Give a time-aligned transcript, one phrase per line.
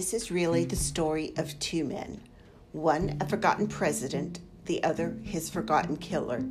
[0.00, 2.22] This is really the story of two men
[2.72, 6.42] one a forgotten president, the other his forgotten killer.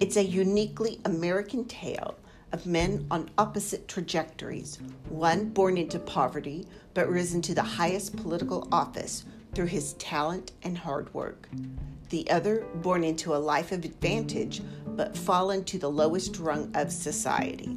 [0.00, 2.16] It's a uniquely American tale
[2.50, 8.66] of men on opposite trajectories, one born into poverty but risen to the highest political
[8.72, 11.48] office through his talent and hard work.
[12.08, 16.90] The other born into a life of advantage but fallen to the lowest rung of
[16.90, 17.72] society.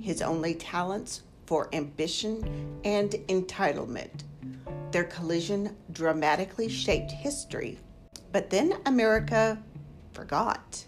[0.00, 4.24] His only talents for ambition and entitlement.
[4.94, 7.80] Their collision dramatically shaped history,
[8.30, 9.60] but then America
[10.12, 10.84] forgot.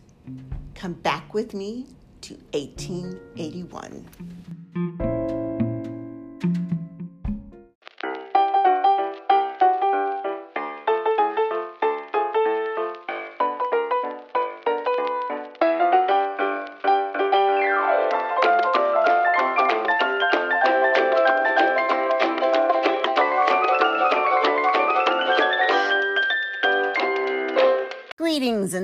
[0.77, 1.89] Come back with me
[2.21, 5.16] to 1881.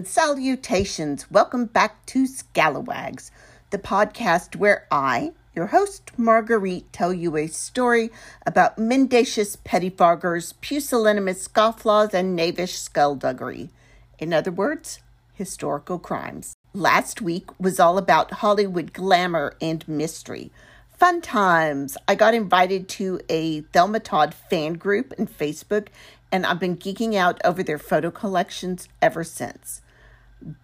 [0.02, 1.30] And salutations.
[1.30, 3.30] Welcome back to Scalawags,
[3.70, 8.10] the podcast where I, your host, Marguerite, tell you a story
[8.44, 13.70] about mendacious pettifoggers, pusillanimous scofflaws, and knavish skullduggery.
[14.18, 14.98] In other words,
[15.34, 16.56] historical crimes.
[16.74, 20.50] Last week was all about Hollywood glamour and mystery.
[20.98, 21.96] Fun times.
[22.08, 25.86] I got invited to a Thelma Todd fan group in Facebook
[26.32, 29.80] and I've been geeking out over their photo collections ever since.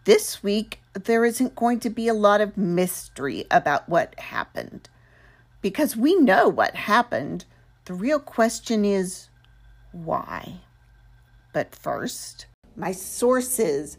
[0.04, 4.88] This week, there isn't going to be a lot of mystery about what happened
[5.60, 7.44] because we know what happened.
[7.84, 9.28] The real question is
[9.92, 10.60] why?
[11.52, 13.98] But first, my sources.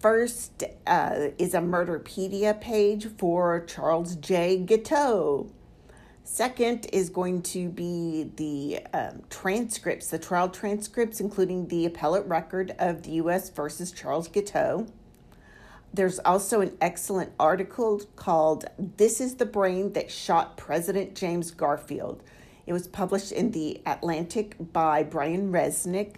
[0.00, 4.56] First uh, is a Murderpedia page for Charles J.
[4.58, 5.50] Guiteau.
[6.30, 12.76] Second is going to be the um, transcripts, the trial transcripts, including the appellate record
[12.78, 13.48] of the U.S.
[13.48, 14.86] versus Charles Guiteau.
[15.92, 22.22] There's also an excellent article called This is the Brain That Shot President James Garfield.
[22.66, 26.16] It was published in the Atlantic by Brian Resnick.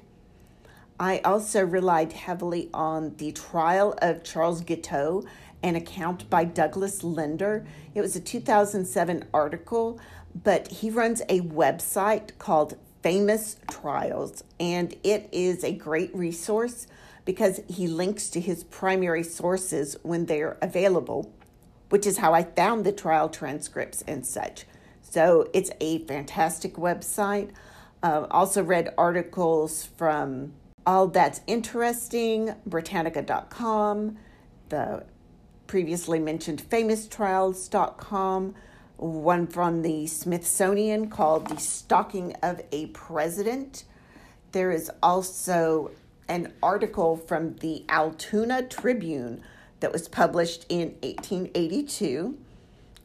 [0.99, 5.25] I also relied heavily on the trial of Charles Guiteau
[5.62, 7.66] an account by Douglas Linder.
[7.94, 10.00] It was a 2007 article,
[10.34, 16.87] but he runs a website called Famous Trials, and it is a great resource
[17.25, 21.32] because he links to his primary sources when they're available,
[21.88, 24.66] which is how I found the trial transcripts and such.
[25.03, 27.50] So it's a fantastic website.
[28.03, 30.53] Uh, also read articles from
[30.87, 34.16] All That's Interesting, Britannica.com,
[34.69, 35.04] the
[35.70, 38.56] previously mentioned famoustrials.com,
[38.97, 43.84] one from the Smithsonian called The Stalking of a President.
[44.50, 45.92] There is also
[46.26, 49.42] an article from the Altoona Tribune
[49.78, 52.37] that was published in 1882.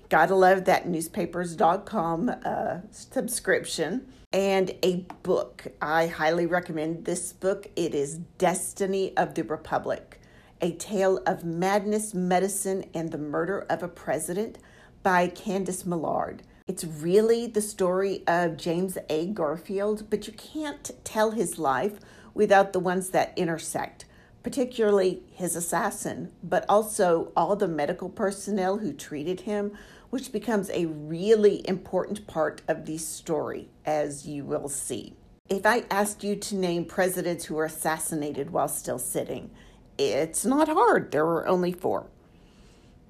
[0.09, 4.11] Gotta love that newspapers.com uh, subscription.
[4.33, 5.67] And a book.
[5.83, 7.67] I highly recommend this book.
[7.75, 10.19] It is Destiny of the Republic
[10.61, 14.57] a Tale of Madness, Medicine, and the Murder of a President
[15.03, 16.43] by Candice Millard.
[16.67, 19.27] It's really the story of James A.
[19.27, 21.99] Garfield, but you can't tell his life
[22.33, 24.05] without the ones that intersect,
[24.44, 29.73] particularly his assassin, but also all the medical personnel who treated him,
[30.09, 35.15] which becomes a really important part of the story, as you will see.
[35.49, 39.51] If I asked you to name presidents who were assassinated while still sitting,
[39.97, 41.11] it's not hard.
[41.11, 42.07] There were only four.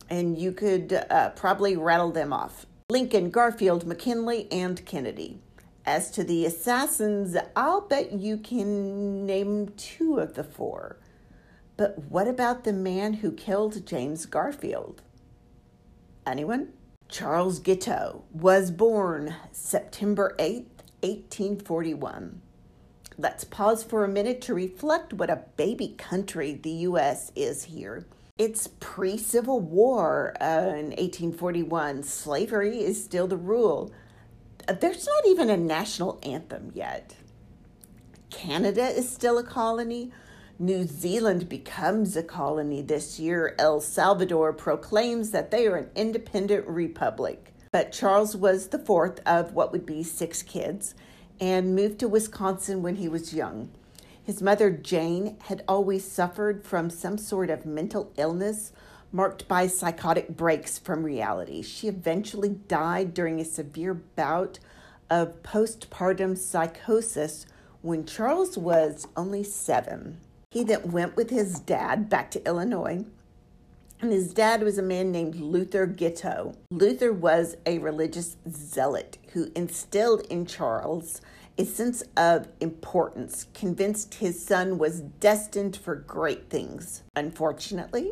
[0.09, 5.39] And you could uh, probably rattle them off Lincoln, Garfield, McKinley, and Kennedy.
[5.85, 10.97] As to the assassins, I'll bet you can name two of the four.
[11.77, 15.01] But what about the man who killed James Garfield?
[16.25, 16.69] Anyone?
[17.09, 22.41] Charles Guiteau was born September 8th, 1841.
[23.17, 27.31] Let's pause for a minute to reflect what a baby country the U.S.
[27.33, 28.05] is here.
[28.37, 32.03] It's pre Civil War uh, in 1841.
[32.03, 33.93] Slavery is still the rule.
[34.67, 37.15] There's not even a national anthem yet.
[38.29, 40.11] Canada is still a colony.
[40.59, 43.55] New Zealand becomes a colony this year.
[43.57, 47.53] El Salvador proclaims that they are an independent republic.
[47.71, 50.95] But Charles was the fourth of what would be six kids
[51.39, 53.69] and moved to Wisconsin when he was young.
[54.23, 58.71] His mother, Jane, had always suffered from some sort of mental illness
[59.11, 61.61] marked by psychotic breaks from reality.
[61.61, 64.59] She eventually died during a severe bout
[65.09, 67.45] of postpartum psychosis
[67.81, 70.19] when Charles was only seven.
[70.49, 73.05] He then went with his dad back to Illinois,
[74.01, 76.55] and his dad was a man named Luther Guiteau.
[76.71, 81.21] Luther was a religious zealot who instilled in Charles
[81.57, 87.03] a sense of importance, convinced his son was destined for great things.
[87.15, 88.11] Unfortunately,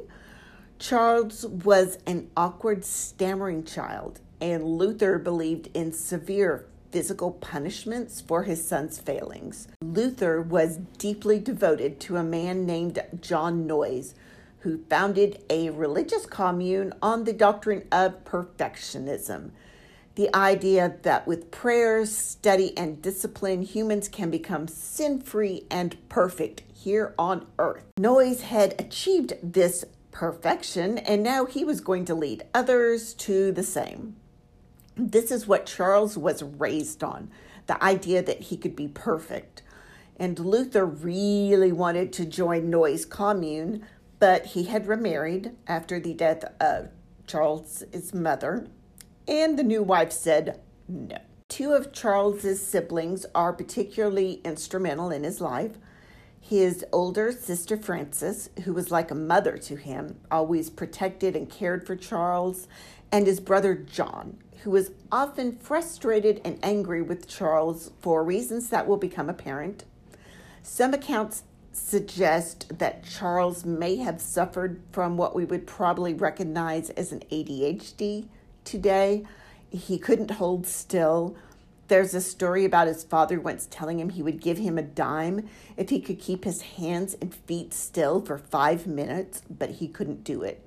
[0.80, 8.66] Charles was an awkward, stammering child, and Luther believed in severe physical punishments for his
[8.66, 9.68] son's failings.
[9.82, 14.14] Luther was deeply devoted to a man named John Noyes,
[14.64, 19.52] who founded a religious commune on the doctrine of perfectionism.
[20.16, 26.64] The idea that with prayers, study, and discipline, humans can become sin free and perfect
[26.74, 27.84] here on earth.
[27.98, 33.64] Noyes had achieved this perfection, and now he was going to lead others to the
[33.64, 34.16] same.
[34.96, 37.30] This is what Charles was raised on
[37.68, 39.62] the idea that he could be perfect.
[40.18, 43.86] And Luther really wanted to join Noyes' commune,
[44.24, 46.88] but he had remarried after the death of
[47.28, 48.68] Charles's mother,
[49.28, 51.18] and the new wife said no.
[51.50, 55.74] Two of Charles's siblings are particularly instrumental in his life.
[56.40, 61.86] His older sister Frances, who was like a mother to him, always protected and cared
[61.86, 62.70] for Charles,
[63.12, 68.88] and his brother John, who was often frustrated and angry with Charles for reasons that
[68.88, 69.84] will become apparent.
[70.62, 71.44] Some accounts
[71.76, 78.28] suggest that Charles may have suffered from what we would probably recognize as an ADHD
[78.64, 79.26] today.
[79.70, 81.36] He couldn't hold still.
[81.88, 85.50] There's a story about his father once telling him he would give him a dime
[85.78, 90.24] if he could keep his hands and feet still for five minutes, but he couldn't
[90.24, 90.66] do it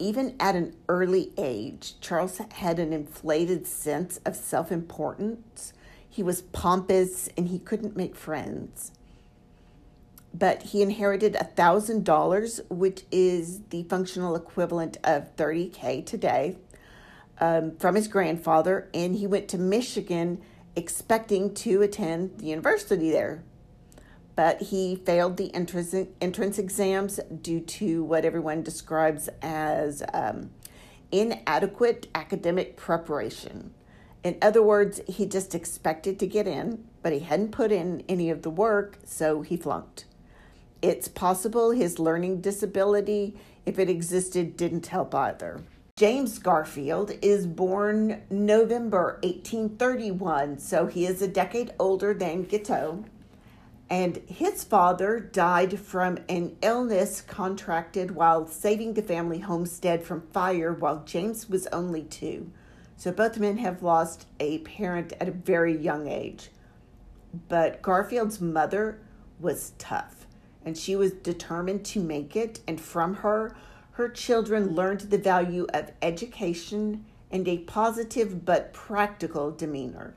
[0.00, 5.74] even at an early age, Charles had an inflated sense of self importance.
[6.08, 8.92] He was pompous and he couldn't make friends.
[10.32, 16.56] But he inherited a $1,000, which is the functional equivalent of 30K today,
[17.40, 20.40] um, from his grandfather, and he went to Michigan
[20.76, 23.42] expecting to attend the university there
[24.40, 30.50] but he failed the entrance, entrance exams due to what everyone describes as um,
[31.12, 33.74] inadequate academic preparation.
[34.24, 38.30] In other words, he just expected to get in, but he hadn't put in any
[38.30, 40.06] of the work, so he flunked.
[40.82, 43.36] It's possible his learning disability,
[43.66, 45.62] if it existed, didn't help either.
[45.96, 53.04] James Garfield is born November 1831, so he is a decade older than Guiteau
[53.90, 60.72] and his father died from an illness contracted while saving the family homestead from fire
[60.72, 62.52] while James was only two.
[62.96, 66.50] So both men have lost a parent at a very young age.
[67.48, 69.00] But Garfield's mother
[69.40, 70.19] was tough
[70.64, 73.54] and she was determined to make it, and from her,
[73.92, 80.14] her children learned the value of education and a positive but practical demeanor.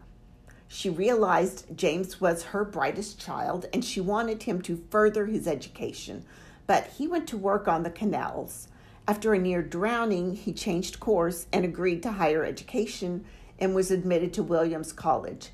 [0.67, 6.25] She realized James was her brightest child and she wanted him to further his education,
[6.65, 8.67] but he went to work on the canals.
[9.07, 13.25] After a near drowning, he changed course and agreed to higher education
[13.59, 15.49] and was admitted to Williams College.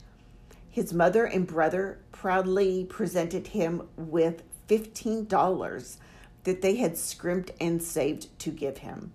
[0.69, 5.97] His mother and brother proudly presented him with $15
[6.45, 9.11] that they had scrimped and saved to give him.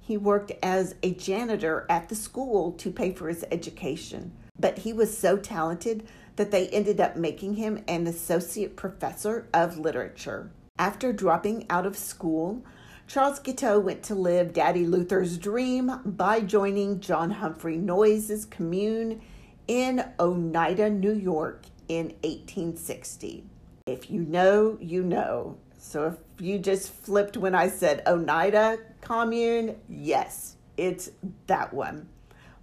[0.00, 4.32] He worked as a janitor at the school to pay for his education.
[4.58, 9.78] But he was so talented that they ended up making him an associate professor of
[9.78, 10.50] literature.
[10.78, 12.62] After dropping out of school,
[13.06, 19.20] Charles Guiteau went to live Daddy Luther's dream by joining John Humphrey Noyes' commune
[19.68, 23.44] in Oneida, New York in 1860.
[23.86, 25.58] If you know, you know.
[25.76, 31.10] So if you just flipped when I said Oneida commune, yes, it's
[31.48, 32.08] that one.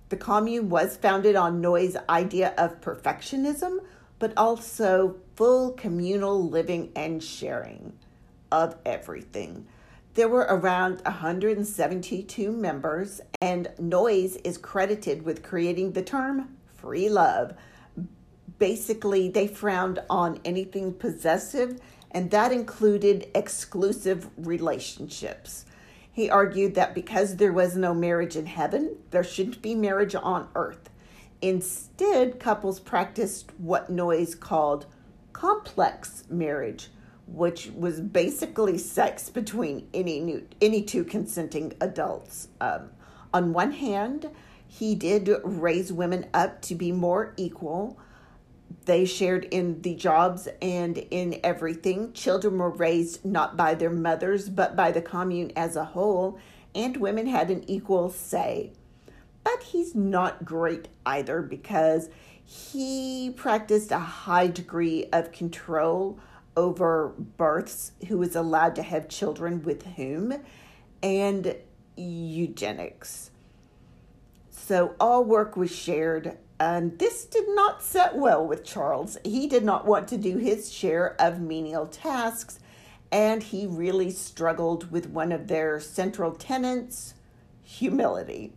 [0.10, 3.82] The commune was founded on Noyes' idea of perfectionism,
[4.18, 7.94] but also full communal living and sharing
[8.52, 9.68] of everything.
[10.16, 17.54] There were around 172 members, and Noyes is credited with creating the term free love.
[18.62, 21.80] Basically, they frowned on anything possessive,
[22.12, 25.66] and that included exclusive relationships.
[26.12, 30.48] He argued that because there was no marriage in heaven, there shouldn't be marriage on
[30.54, 30.92] earth.
[31.42, 34.86] Instead, couples practiced what Noyes called
[35.34, 36.90] complex marriage,
[37.26, 42.50] which was basically sex between any new, any two consenting adults.
[42.60, 42.92] Um,
[43.34, 44.30] on one hand,
[44.68, 47.98] He did raise women up to be more equal.
[48.86, 52.14] They shared in the jobs and in everything.
[52.14, 56.40] Children were raised not by their mothers, but by the commune as a whole,
[56.76, 58.74] and women had an equal say.
[59.44, 62.10] But he's not great either because
[62.44, 66.20] he practiced a high degree of control
[66.56, 70.34] over births, who was allowed to have children with whom,
[71.02, 71.56] and
[71.96, 73.32] eugenics.
[74.50, 79.18] So all work was shared, and this did not set well with Charles.
[79.24, 82.60] He did not want to do his share of menial tasks,
[83.12, 87.16] and he really struggled with one of their central tenets
[87.64, 88.54] humility.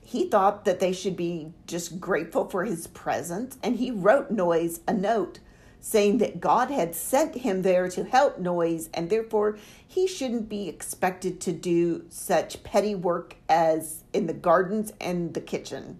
[0.00, 4.80] He thought that they should be just grateful for his presence, and he wrote Noyes
[4.88, 5.38] a note
[5.80, 10.66] saying that God had sent him there to help Noyes, and therefore he shouldn't be
[10.66, 15.98] expected to do such petty work as in the gardens and the kitchen.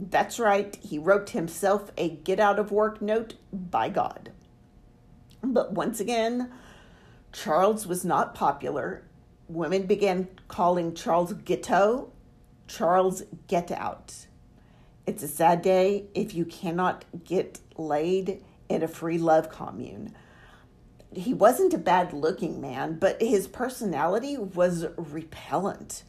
[0.00, 4.32] That's right, he wrote himself a get out of work note by God.
[5.42, 6.52] But once again,
[7.32, 9.02] Charles was not popular.
[9.48, 12.12] Women began calling Charles Guiteau
[12.68, 14.26] Charles Get Out.
[15.06, 20.14] It's a sad day if you cannot get laid in a free love commune.
[21.14, 26.04] He wasn't a bad looking man, but his personality was repellent.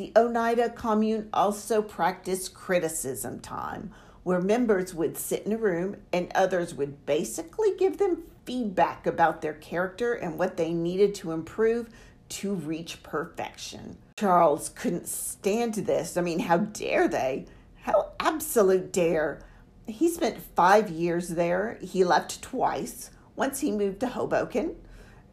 [0.00, 3.90] The Oneida commune also practiced criticism time,
[4.22, 9.42] where members would sit in a room and others would basically give them feedback about
[9.42, 11.90] their character and what they needed to improve
[12.30, 13.98] to reach perfection.
[14.16, 16.16] Charles couldn't stand this.
[16.16, 17.44] I mean, how dare they?
[17.82, 19.42] How absolute dare
[19.86, 21.76] he spent five years there.
[21.82, 23.10] He left twice.
[23.36, 24.76] Once he moved to Hoboken,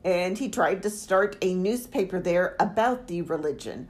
[0.04, 3.88] and he tried to start a newspaper there about the religion.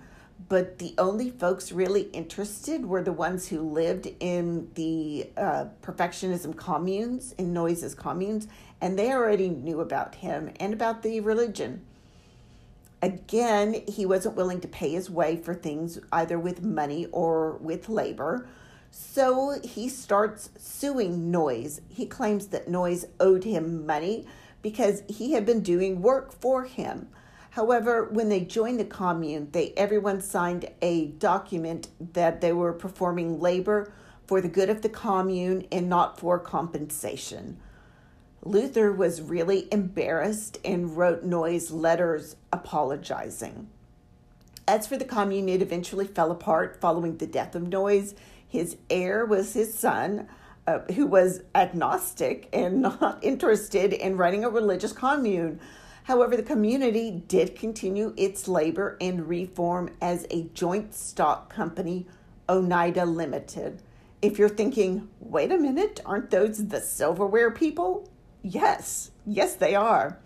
[0.49, 6.55] But the only folks really interested were the ones who lived in the uh, perfectionism
[6.55, 8.47] communes, in Noyes's communes,
[8.79, 11.81] and they already knew about him and about the religion.
[13.01, 17.89] Again, he wasn't willing to pay his way for things either with money or with
[17.89, 18.47] labor.
[18.89, 21.81] So he starts suing Noyes.
[21.89, 24.25] He claims that Noyes owed him money
[24.61, 27.09] because he had been doing work for him.
[27.57, 33.39] However, when they joined the commune, they everyone signed a document that they were performing
[33.39, 33.91] labor
[34.27, 37.57] for the good of the commune and not for compensation.
[38.43, 43.69] Luther was really embarrassed and wrote Noyes letters apologizing.
[44.67, 48.13] As for the commune, it eventually fell apart following the death of Noyes
[48.47, 50.27] his heir was his son,
[50.67, 55.59] uh, who was agnostic and not interested in running a religious commune.
[56.07, 62.07] However, the community did continue its labor and reform as a joint stock company,
[62.47, 63.81] Oneida Limited.
[64.21, 68.07] If you're thinking, wait a minute, aren't those the silverware people?
[68.41, 70.17] Yes, yes, they are.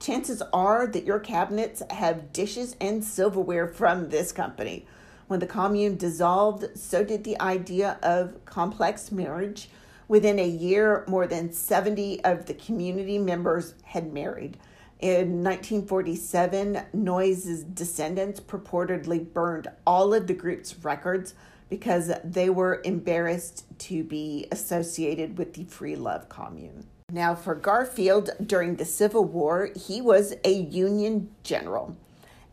[0.00, 4.86] Chances are that your cabinets have dishes and silverware from this company.
[5.26, 9.68] When the commune dissolved, so did the idea of complex marriage.
[10.08, 14.56] Within a year, more than 70 of the community members had married.
[15.00, 21.34] In 1947, Noyes's descendants purportedly burned all of the group's records
[21.68, 26.86] because they were embarrassed to be associated with the Free Love Commune.
[27.12, 31.96] Now, for Garfield, during the Civil War, he was a Union general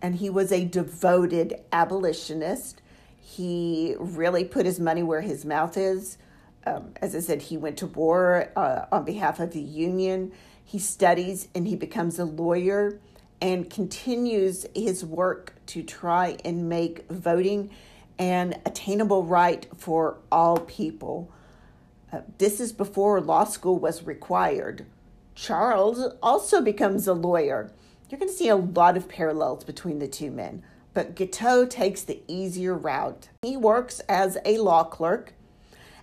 [0.02, 2.82] and he was a devoted abolitionist.
[3.20, 6.20] He really put his money where his mouth is.
[6.68, 10.32] Um, as I said, he went to war uh, on behalf of the Union.
[10.66, 13.00] He studies and he becomes a lawyer
[13.42, 17.70] and continues his work to try and make voting
[18.20, 21.32] an attainable right for all people.
[22.12, 24.86] Uh, this is before law school was required.
[25.36, 27.72] Charles also becomes a lawyer
[28.10, 30.64] you're going to see a lot of parallels between the two men.
[30.94, 33.30] But Guiteau takes the easier route.
[33.42, 35.34] He works as a law clerk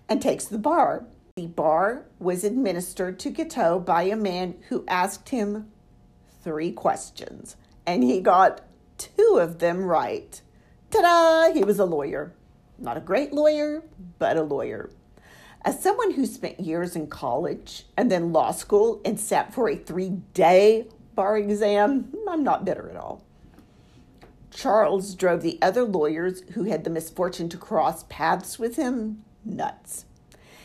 [0.08, 1.06] and takes the bar.
[1.34, 5.70] The bar was administered to Guiteau by a man who asked him
[6.42, 8.60] three questions, and he got
[8.98, 10.42] two of them right.
[10.90, 11.54] Ta da!
[11.54, 12.34] He was a lawyer.
[12.78, 13.82] Not a great lawyer,
[14.18, 14.90] but a lawyer.
[15.64, 19.76] As someone who spent years in college and then law school and sat for a
[19.76, 23.24] three day bar exam, I'm not bitter at all.
[24.50, 30.04] Charles drove the other lawyers who had the misfortune to cross paths with him nuts.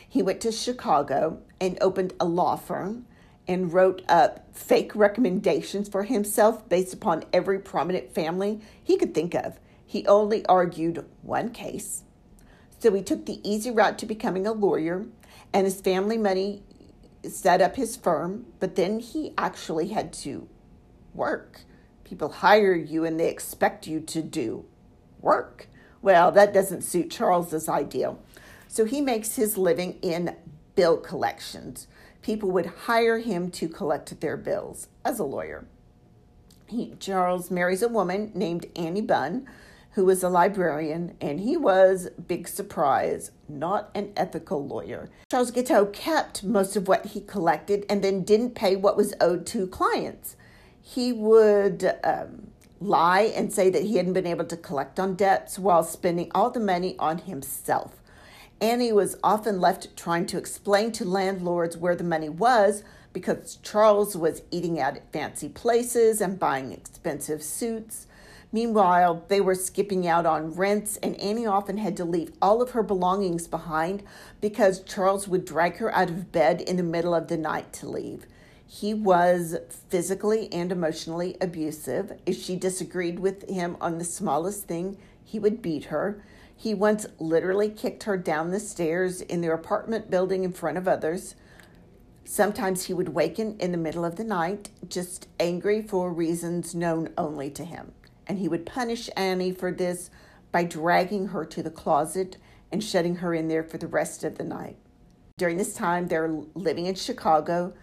[0.10, 3.06] He went to Chicago and opened a law firm
[3.48, 9.34] and wrote up fake recommendations for himself based upon every prominent family he could think
[9.34, 9.60] of.
[9.86, 12.04] He only argued one case,
[12.80, 15.06] So he took the easy route to becoming a lawyer,
[15.54, 16.64] and his family money
[17.28, 20.48] set up his firm, but then he actually had to
[21.14, 21.62] work.
[22.04, 24.66] People hire you and they expect you to do
[25.20, 25.68] work.
[26.02, 28.22] Well, that doesn't suit Charles's ideal.
[28.68, 30.36] So he makes his living in
[30.76, 31.88] bill collections.
[32.22, 35.66] People would hire him to collect their bills as a lawyer.
[36.68, 39.48] He, Charles marries a woman named Annie Bunn,
[39.92, 45.10] who was a librarian, and he was, big surprise, not an ethical lawyer.
[45.32, 49.48] Charles Guiteau kept most of what he collected and then didn't pay what was owed
[49.48, 50.36] to clients.
[50.80, 55.58] He would um, lie and say that he hadn't been able to collect on debts
[55.58, 57.96] while spending all the money on himself.
[58.60, 62.84] Annie was often left trying to explain to landlords where the money was
[63.14, 68.08] because Charles was eating out at fancy places and buying expensive suits.
[68.52, 72.72] Meanwhile, they were skipping out on rents, and Annie often had to leave all of
[72.72, 74.04] her belongings behind
[74.42, 77.90] because Charles would drag her out of bed in the middle of the night to
[77.90, 78.26] leave.
[78.66, 79.58] He was
[79.90, 82.20] physically and emotionally abusive.
[82.26, 86.24] If she disagreed with him on the smallest thing, he would beat her.
[86.60, 90.88] He once literally kicked her down the stairs in their apartment building in front of
[90.88, 91.36] others.
[92.26, 97.10] Sometimes he would waken in the middle of the night, just angry for reasons known
[97.16, 97.94] only to him.
[98.26, 100.10] And he would punish Annie for this
[100.52, 102.38] by dragging her to the closet
[102.72, 104.78] and shutting her in there for the rest of the night.
[105.38, 107.74] During this time, they're living in Chicago,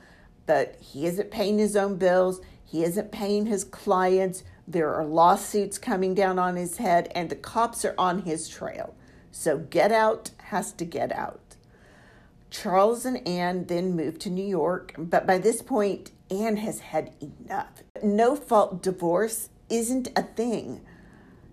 [0.46, 4.42] but he isn't paying his own bills, he isn't paying his clients.
[4.66, 8.94] There are lawsuits coming down on his head, and the cops are on his trail.
[9.30, 11.56] So Get Out has to get out.
[12.50, 17.12] Charles and Anne then moved to New York, but by this point, Anne has had
[17.21, 17.83] enough.
[18.02, 20.80] No fault divorce isn't a thing.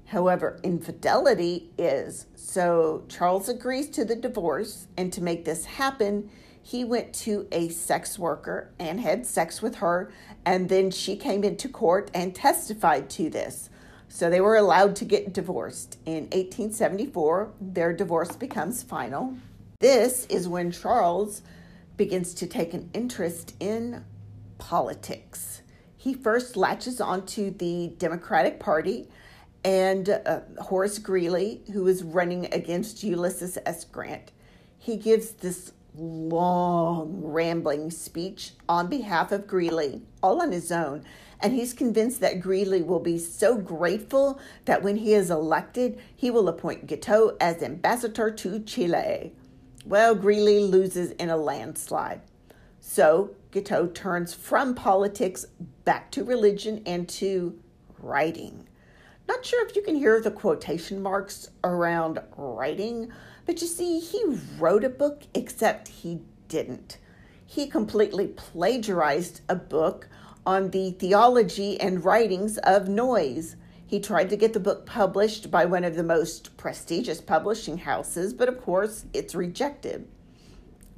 [0.06, 2.27] However, infidelity is.
[2.36, 6.30] So Charles agrees to the divorce, and to make this happen,
[6.62, 10.12] he went to a sex worker and had sex with her,
[10.45, 13.69] and then she came into court and testified to this.
[14.08, 15.97] So they were allowed to get divorced.
[16.06, 19.38] In 1874, their divorce becomes final.
[19.80, 21.41] This is when Charles
[21.95, 24.04] begins to take an interest in
[24.58, 25.62] politics.
[25.95, 29.08] He first latches onto the Democratic Party
[29.63, 33.86] and uh, Horace Greeley, who is running against Ulysses S.
[33.86, 34.32] Grant.
[34.77, 41.04] He gives this long, rambling speech on behalf of Greeley, all on his own.
[41.39, 46.30] And he's convinced that Greeley will be so grateful that when he is elected, he
[46.30, 49.34] will appoint Guiteau as ambassador to Chile.
[49.86, 52.21] Well, Greeley loses in a landslide.
[52.80, 55.45] So Guiteau turns from politics
[55.84, 57.60] back to religion and to
[57.99, 58.67] writing.
[59.27, 63.12] Not sure if you can hear the quotation marks around writing,
[63.45, 64.23] but you see, he
[64.58, 66.97] wrote a book, except he didn't.
[67.45, 70.08] He completely plagiarized a book
[70.45, 73.56] on the theology and writings of Noyes.
[73.86, 78.34] He tried to get the book published by one of the most prestigious publishing houses,
[78.34, 80.08] but of course, it's rejected.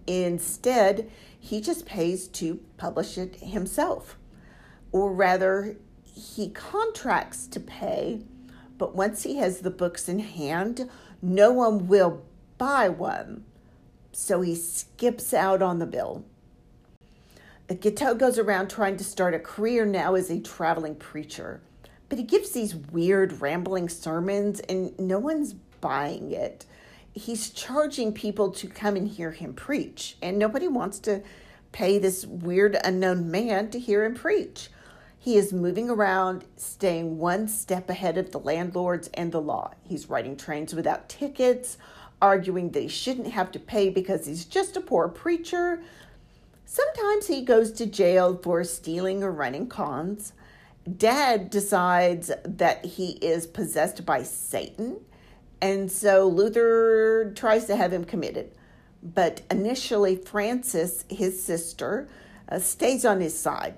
[0.05, 4.17] Instead, he just pays to publish it himself.
[4.91, 8.21] Or rather, he contracts to pay,
[8.77, 10.89] but once he has the books in hand,
[11.21, 12.23] no one will
[12.63, 13.43] buy one.
[14.13, 16.23] So he skips out on the bill.
[17.67, 21.61] Guiteau goes around trying to start a career now as a traveling preacher,
[22.07, 26.65] but he gives these weird, rambling sermons and no one's buying it.
[27.13, 31.21] He's charging people to come and hear him preach, and nobody wants to
[31.73, 34.69] pay this weird, unknown man to hear him preach.
[35.19, 39.73] He is moving around, staying one step ahead of the landlords and the law.
[39.83, 41.77] He's riding trains without tickets,
[42.23, 45.81] arguing that he shouldn't have to pay because he's just a poor preacher.
[46.65, 50.31] Sometimes he goes to jail for stealing or running cons.
[50.97, 55.01] Dad decides that he is possessed by Satan,
[55.61, 58.51] and so Luther tries to have him committed.
[59.03, 62.07] But initially, Frances, his sister,
[62.47, 63.75] uh, stays on his side.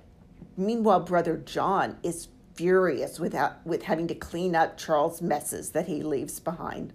[0.55, 6.03] Meanwhile, brother John is furious without, with having to clean up Charles' messes that he
[6.03, 6.93] leaves behind.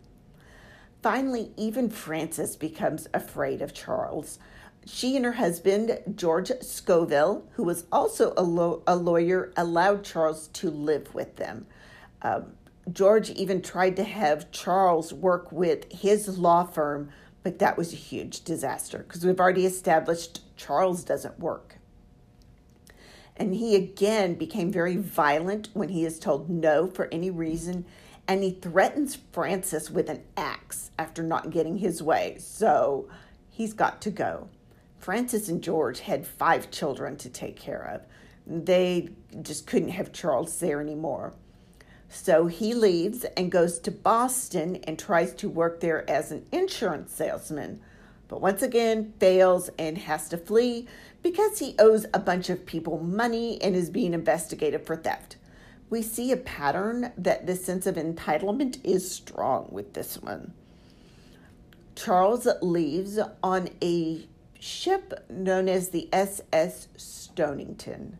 [1.02, 4.38] Finally, even Frances becomes afraid of Charles.
[4.86, 10.48] She and her husband, George Scoville, who was also a, lo- a lawyer, allowed Charles
[10.48, 11.66] to live with them.
[12.22, 12.52] Um,
[12.92, 17.10] George even tried to have Charles work with his law firm,
[17.42, 21.76] but that was a huge disaster because we've already established Charles doesn't work.
[23.36, 27.86] And he again became very violent when he is told no for any reason
[28.26, 32.36] and he threatens Frances with an axe after not getting his way.
[32.38, 33.08] So
[33.48, 34.48] he's got to go.
[34.98, 38.06] Frances and George had five children to take care of.
[38.46, 39.08] They
[39.42, 41.34] just couldn't have Charles there anymore.
[42.08, 47.14] So he leaves and goes to Boston and tries to work there as an insurance
[47.14, 47.80] salesman,
[48.26, 50.88] but once again fails and has to flee
[51.22, 55.36] because he owes a bunch of people money and is being investigated for theft.
[55.90, 60.54] We see a pattern that this sense of entitlement is strong with this one.
[61.96, 64.26] Charles leaves on a
[64.58, 68.18] ship known as the SS Stonington.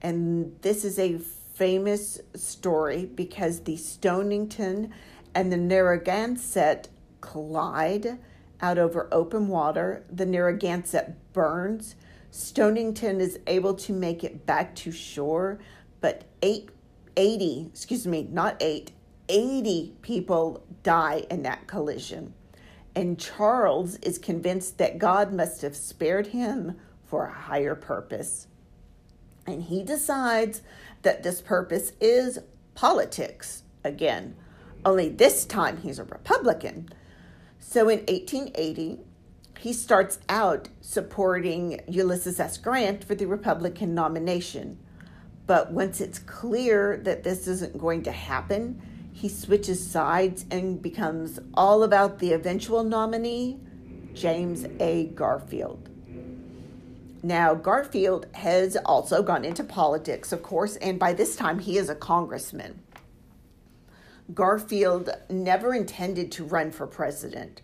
[0.00, 4.92] And this is a famous story because the Stonington
[5.34, 6.88] and the Narragansett
[7.20, 8.18] collide
[8.60, 10.04] out over open water.
[10.10, 11.94] The Narragansett burns.
[12.30, 15.58] Stonington is able to make it back to shore,
[16.00, 16.70] but eight,
[17.16, 18.92] 80, excuse me, not eight,
[19.28, 22.34] 80 people die in that collision.
[22.94, 28.46] And Charles is convinced that God must have spared him for a higher purpose.
[29.46, 30.62] And he decides
[31.02, 32.38] that this purpose is
[32.74, 34.36] politics again,
[34.84, 36.88] only this time he's a Republican.
[37.58, 39.00] So in 1880,
[39.60, 42.58] he starts out supporting Ulysses S.
[42.58, 44.78] Grant for the Republican nomination.
[45.46, 48.80] But once it's clear that this isn't going to happen,
[49.12, 53.60] he switches sides and becomes all about the eventual nominee,
[54.14, 55.06] James A.
[55.06, 55.88] Garfield.
[57.22, 61.88] Now, Garfield has also gone into politics, of course, and by this time he is
[61.88, 62.80] a congressman.
[64.34, 67.60] Garfield never intended to run for president.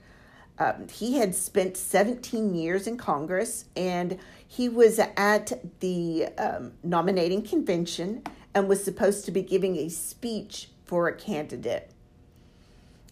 [0.58, 4.18] Um, he had spent 17 years in Congress and
[4.50, 8.22] he was at the um, nominating convention
[8.54, 11.90] and was supposed to be giving a speech for a candidate.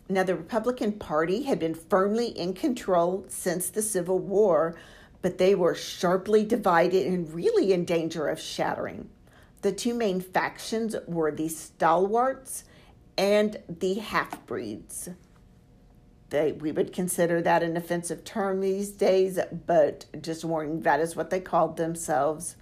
[0.08, 4.76] Now, the Republican Party had been firmly in control since the Civil War,
[5.20, 9.10] but they were sharply divided and really in danger of shattering.
[9.60, 12.64] The two main factions were the stalwarts
[13.18, 15.10] and the half breeds.
[16.36, 21.16] They, we would consider that an offensive term these days, but just warning that is
[21.16, 22.56] what they called themselves.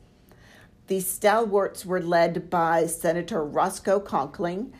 [0.86, 4.70] The stalwarts were led by Senator Roscoe Conkling,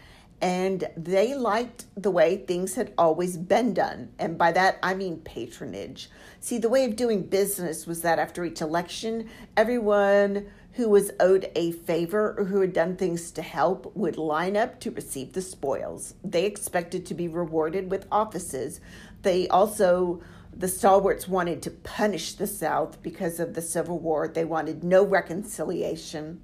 [0.40, 4.10] and they liked the way things had always been done.
[4.16, 6.08] And by that, I mean patronage.
[6.38, 11.50] See, the way of doing business was that after each election, everyone who was owed
[11.54, 15.42] a favor or who had done things to help would line up to receive the
[15.42, 16.14] spoils.
[16.24, 18.80] They expected to be rewarded with offices.
[19.22, 20.20] They also,
[20.52, 24.26] the stalwarts wanted to punish the South because of the Civil War.
[24.26, 26.40] They wanted no reconciliation.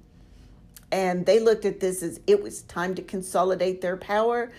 [0.93, 4.51] And they looked at this as it was time to consolidate their power.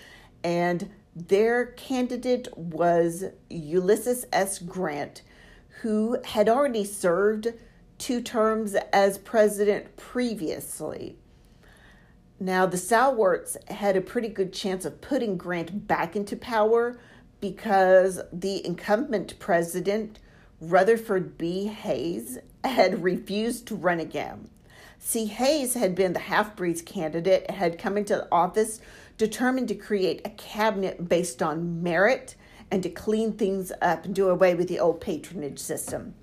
[0.45, 4.59] And their candidate was Ulysses S.
[4.59, 5.23] Grant
[5.81, 7.49] who had already served
[8.03, 11.15] two terms as president previously.
[12.41, 16.99] Now, the Stalwarts had a pretty good chance of putting Grant back into power
[17.41, 20.19] because the incumbent president,
[20.61, 21.67] Rutherford B.
[21.69, 24.49] Hayes, had refused to run again.
[24.99, 28.81] See, Hayes had been the half breeds candidate, had come into office
[29.17, 32.35] determined to create a cabinet based on merit
[32.69, 36.15] and to clean things up and do away with the old patronage system.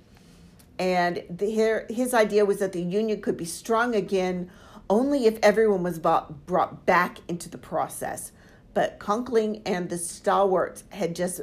[0.79, 4.49] And the, his idea was that the union could be strong again
[4.89, 8.31] only if everyone was bought, brought back into the process.
[8.73, 11.41] But Conkling and the stalwarts had just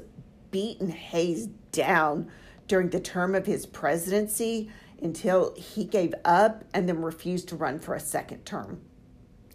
[0.51, 2.31] beaten Hayes down
[2.67, 4.71] during the term of his presidency
[5.03, 8.81] until he gave up and then refused to run for a second term.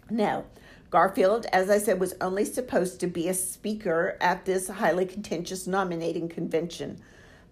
[0.08, 0.44] Now,
[0.90, 5.66] Garfield, as I said, was only supposed to be a speaker at this highly contentious
[5.66, 7.00] nominating convention.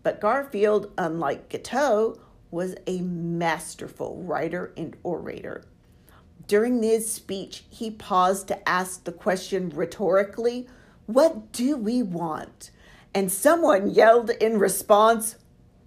[0.02, 2.18] But Garfield, unlike Guiteau,
[2.50, 5.64] was a masterful writer and orator.
[6.46, 10.68] During his speech, he paused to ask the question rhetorically,
[11.06, 12.70] What do we want?
[13.14, 15.36] And someone yelled in response,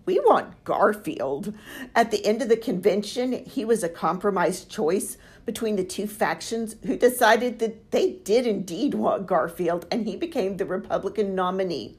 [0.05, 1.53] We want Garfield.
[1.95, 6.75] At the end of the convention, he was a compromised choice between the two factions
[6.85, 11.97] who decided that they did indeed want Garfield, and he became the Republican nominee.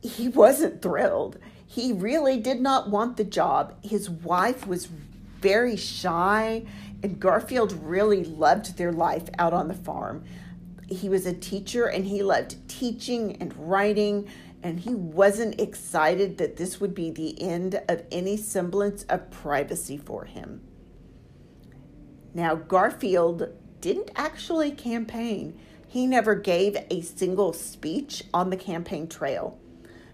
[0.00, 1.38] He wasn't thrilled.
[1.66, 3.74] He really did not want the job.
[3.84, 4.88] His wife was
[5.40, 6.64] very shy,
[7.02, 10.24] and Garfield really loved their life out on the farm.
[10.88, 14.28] He was a teacher and he loved teaching and writing,
[14.62, 19.98] and he wasn't excited that this would be the end of any semblance of privacy
[19.98, 20.62] for him.
[22.34, 23.48] Now, Garfield
[23.80, 25.58] didn't actually campaign.
[25.86, 29.58] He never gave a single speech on the campaign trail,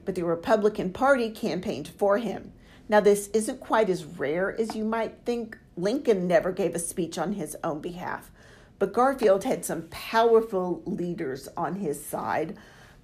[0.05, 2.53] but the Republican Party campaigned for him.
[2.88, 5.59] Now, this isn't quite as rare as you might think.
[5.77, 8.31] Lincoln never gave a speech on his own behalf,
[8.79, 12.57] but Garfield had some powerful leaders on his side.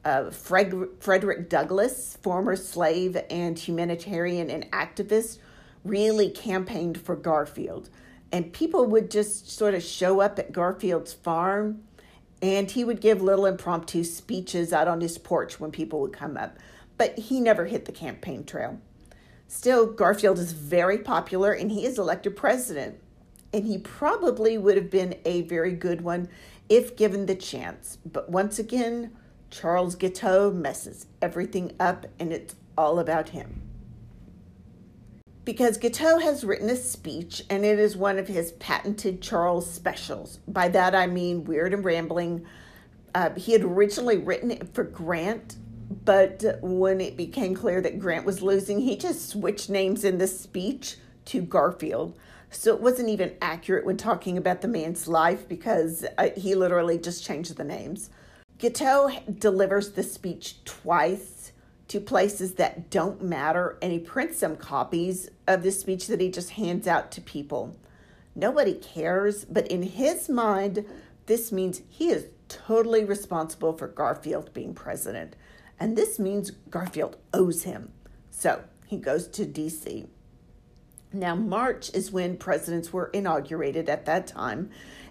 [0.05, 5.39] Uh, Fred- Frederick Douglass, former slave and humanitarian and activist,
[5.85, 7.91] really campaigned for Garfield.
[8.33, 11.83] And people would just sort of show up at Garfield's farm
[12.43, 16.37] and he would give little impromptu speeches out on his porch when people would come
[16.37, 16.57] up.
[17.01, 18.79] But he never hit the campaign trail.
[19.49, 23.01] Still, Garfield is very popular and he is elected president.
[23.55, 26.29] And he probably would have been a very good one
[26.69, 27.97] if given the chance.
[28.05, 29.13] But once again,
[29.49, 33.63] Charles Guiteau messes everything up and it's all about him
[35.47, 40.39] because Guiteau has written a speech and it is one of his patented Charles specials.
[40.47, 42.45] By that I mean weird and rambling.
[43.15, 45.57] Uh, he had originally written it for Grant,
[45.90, 50.29] but when it became clear that Grant was losing, he just switched names in the
[50.29, 52.16] speech to Garfield.
[52.50, 56.98] So it wasn't even accurate when talking about the man's life because uh, he literally
[56.98, 58.11] just changed the names.
[58.59, 61.53] Guiteau delivers the speech twice
[61.88, 66.31] to places that don't matter, and he prints some copies of the speech that he
[66.31, 67.76] just hands out to people.
[68.37, 70.85] Nobody cares, but in his mind,
[71.26, 75.35] this means he is totally responsible for Garfield being president.
[75.81, 77.93] And this means Garfield owes him.
[78.31, 80.07] So he goes to DC.
[81.12, 84.71] Now, March is when presidents were inaugurated at that time,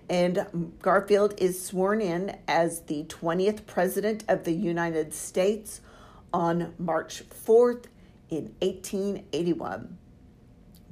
[0.10, 5.82] and Garfield is sworn in as the 20th president of the United States
[6.32, 7.86] on March 4th
[8.29, 9.97] in 1881.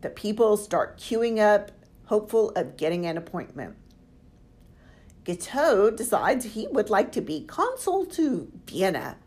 [0.01, 1.71] The people start queuing up,
[2.05, 3.75] hopeful of getting an appointment.
[5.23, 9.17] Guiteau decides he would like to be consul to Vienna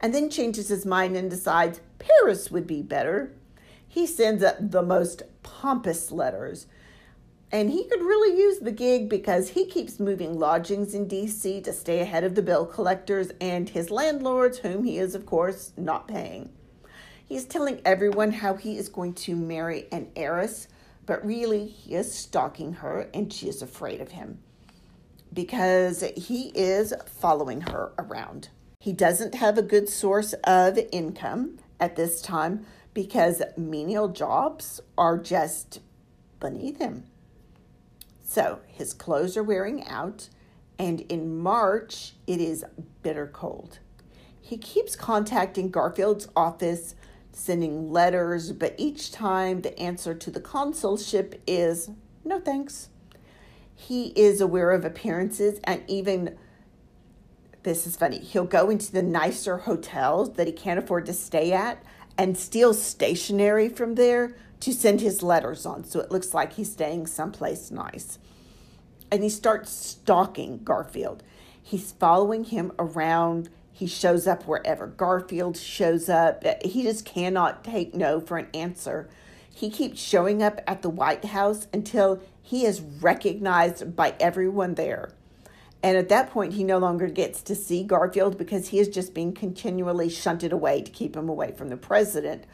[0.00, 3.32] and then changes his mind and decides Paris would be better.
[3.86, 6.66] He sends up the most pompous letters
[7.50, 11.72] and he could really use the gig because he keeps moving lodgings in DC to
[11.72, 16.06] stay ahead of the bill collectors and his landlords, whom he is, of course, not
[16.06, 16.50] paying.
[17.24, 20.68] He's telling everyone how he is going to marry an heiress,
[21.06, 24.38] but really he is stalking her and she is afraid of him
[25.32, 28.48] because he is following her around.
[28.80, 32.64] He doesn't have a good source of income at this time
[32.94, 35.80] because menial jobs are just
[36.38, 37.04] beneath him.
[38.22, 40.28] So his clothes are wearing out,
[40.78, 42.64] and in March it is
[43.02, 43.80] bitter cold.
[44.40, 46.94] He keeps contacting Garfield's office,
[47.32, 51.90] sending letters, but each time the answer to the consulship is
[52.24, 52.90] no thanks.
[53.74, 56.38] He is aware of appearances and even
[57.62, 58.18] this is funny.
[58.18, 61.82] He'll go into the nicer hotels that he can't afford to stay at
[62.16, 65.84] and steal stationery from there to send his letters on.
[65.84, 68.18] So it looks like he's staying someplace nice.
[69.10, 71.22] And he starts stalking Garfield.
[71.62, 73.50] He's following him around.
[73.72, 76.44] He shows up wherever Garfield shows up.
[76.64, 79.08] He just cannot take no for an answer.
[79.54, 85.10] He keeps showing up at the White House until he is recognized by everyone there.
[85.82, 89.14] And at that point, he no longer gets to see Garfield because he is just
[89.14, 92.44] being continually shunted away to keep him away from the president.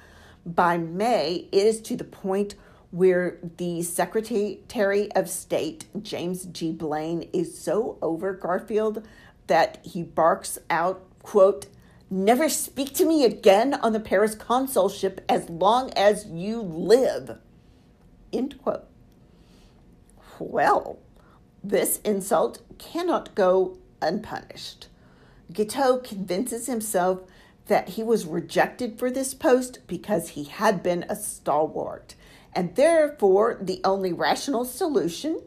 [0.45, 2.55] By May, it is to the point
[2.91, 6.71] where the Secretary of State, James G.
[6.71, 9.07] Blaine, is so over Garfield
[9.47, 11.67] that he barks out, quote,
[12.11, 17.39] Never speak to me again on the Paris consulship as long as you live.
[18.33, 18.85] End quote.
[20.39, 20.99] Well,
[21.65, 24.89] this insult cannot go unpunished.
[25.53, 27.21] Guiteau convinces himself
[27.67, 32.15] that he was rejected for this post because he had been a stalwart,
[32.53, 35.41] and therefore the only rational solution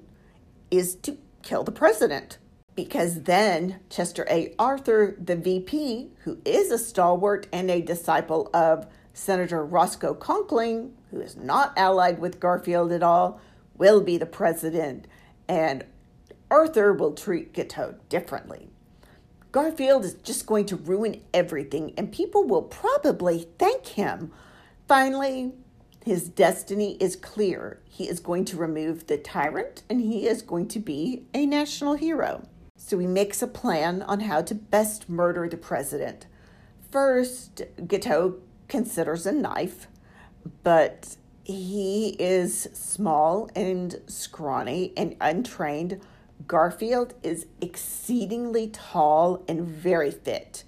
[0.71, 2.39] is to kill the president.
[2.75, 4.53] Because then Chester A.
[4.59, 11.19] Arthur, the VP, who is a stalwart and a disciple of Senator Roscoe Conkling, who
[11.19, 13.39] is not allied with Garfield at all,
[13.75, 15.07] will be the president,
[15.47, 15.85] and
[16.49, 18.69] Arthur will treat Guiteau differently.
[19.51, 24.31] Garfield is just going to ruin everything, and people will probably thank him.
[24.87, 25.53] Finally,
[26.05, 27.79] his destiny is clear.
[27.85, 31.95] He is going to remove the tyrant, and he is going to be a national
[31.95, 32.47] hero.
[32.77, 36.27] So he makes a plan on how to best murder the president.
[36.91, 38.35] First, Guiteau
[38.67, 39.87] considers a knife,
[40.63, 45.99] but he is small and scrawny and untrained
[46.45, 50.63] Garfield is exceedingly tall and very fit.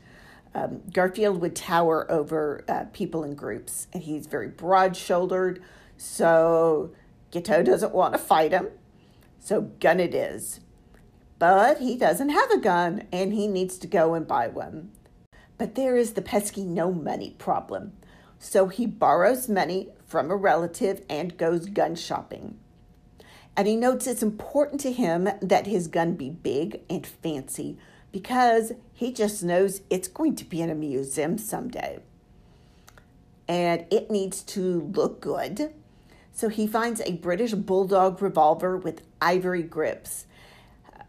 [0.55, 5.61] Um, Garfield would tower over uh, people in groups, and he's very broad shouldered,
[5.95, 6.91] so
[7.31, 8.69] Guiteau doesn't want to fight him.
[9.39, 10.59] So, gun it is.
[11.37, 14.91] But he doesn't have a gun, and he needs to go and buy one.
[15.57, 17.93] But there is the pesky no money problem.
[18.39, 22.57] So he borrows money from a relative and goes gun shopping.
[23.59, 27.77] And he notes it's important to him that his gun be big and fancy
[28.09, 31.99] because he just knows it's going to be in a museum someday.
[33.49, 35.73] And it needs to look good.
[36.31, 40.25] So he finds a British Bulldog revolver with ivory grips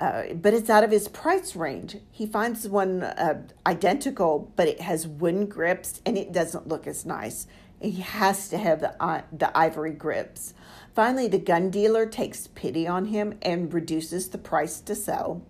[0.00, 1.98] uh, but it's out of his price range.
[2.10, 7.04] He finds one uh, identical, but it has wooden grips and it doesn't look as
[7.04, 7.46] nice.
[7.80, 10.54] He has to have the, uh, the ivory grips.
[10.94, 15.42] Finally, the gun dealer takes pity on him and reduces the price to sell.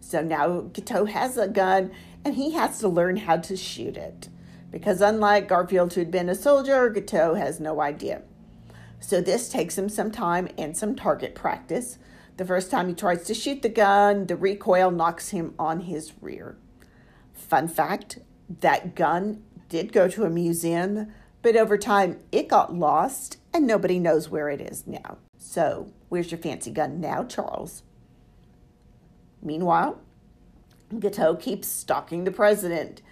[0.00, 1.90] So now Guiteau has a gun
[2.24, 4.28] and he has to learn how to shoot it.
[4.70, 8.22] Because unlike Garfield, who'd been a soldier, Guiteau has no idea.
[9.00, 11.98] So this takes him some time and some target practice.
[12.36, 16.12] The first time he tries to shoot the gun, the recoil knocks him on his
[16.20, 16.56] rear.
[17.32, 18.18] Fun fact
[18.60, 21.12] that gun did go to a museum,
[21.42, 25.18] but over time it got lost and nobody knows where it is now.
[25.38, 27.82] So, where's your fancy gun now, Charles?
[29.42, 30.00] Meanwhile,
[30.98, 33.02] Guiteau keeps stalking the president.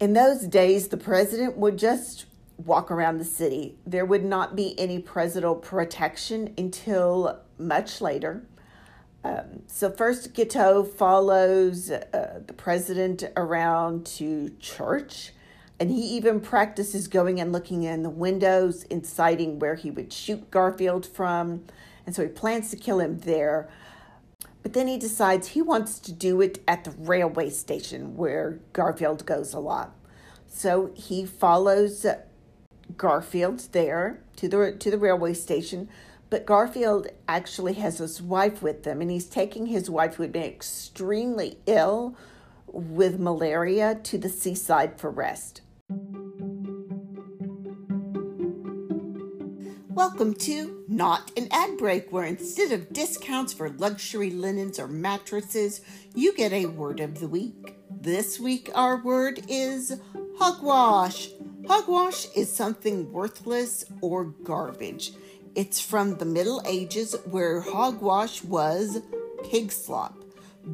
[0.00, 3.78] In those days, the president would just walk around the city.
[3.86, 8.44] There would not be any presidential protection until much later.
[9.24, 15.32] Um, so first, Guiteau follows uh, the president around to church,
[15.80, 20.50] and he even practices going and looking in the windows, inciting where he would shoot
[20.50, 21.64] Garfield from,
[22.04, 23.68] and so he plans to kill him there.
[24.62, 29.24] But then he decides he wants to do it at the railway station where Garfield
[29.24, 29.94] goes a lot.
[30.46, 32.04] So he follows
[32.96, 35.88] Garfield there to the to the railway station
[36.30, 40.32] but Garfield actually has his wife with them, and he's taking his wife, who had
[40.32, 42.16] been extremely ill
[42.66, 45.62] with malaria, to the seaside for rest.
[49.98, 55.80] Welcome to Not an Ad Break, where instead of discounts for luxury linens or mattresses,
[56.14, 57.78] you get a word of the week.
[57.90, 59.98] This week, our word is
[60.36, 61.30] hogwash.
[61.66, 65.12] Hogwash is something worthless or garbage.
[65.54, 69.00] It's from the Middle Ages where hogwash was
[69.50, 70.17] pig slop.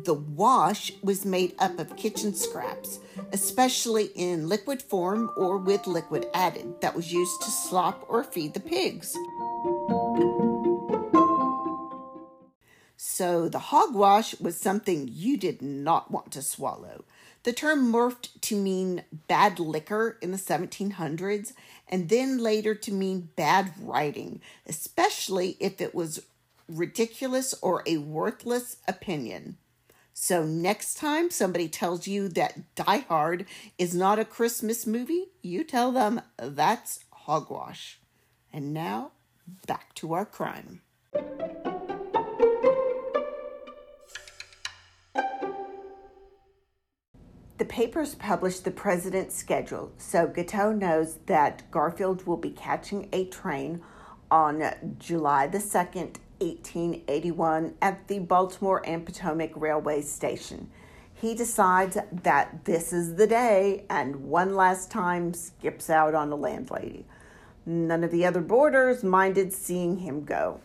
[0.03, 2.99] The wash was made up of kitchen scraps,
[3.33, 8.55] especially in liquid form or with liquid added, that was used to slop or feed
[8.55, 9.17] the pigs.
[12.97, 17.05] So the hogwash was something you did not want to swallow.
[17.45, 21.53] The term morphed to mean bad liquor in the 1700s
[21.89, 26.27] and then later to mean bad writing, especially if it was
[26.69, 29.57] ridiculous or a worthless opinion.
[30.17, 33.47] So, next time somebody tells you that Die Hard
[33.79, 37.99] is not a Christmas movie, you tell them that's hogwash.
[38.53, 39.11] And now,
[39.67, 40.83] back to our crime.
[47.59, 53.25] The papers published the president's schedule, so Guiteau knows that Garfield will be catching a
[53.27, 53.83] train
[54.31, 60.71] on July the 2nd, 1881, at the Baltimore and Potomac Railway Station.
[61.15, 66.37] He decides that this is the day and one last time skips out on the
[66.37, 67.07] landlady.
[67.65, 70.61] None of the other boarders minded seeing him go.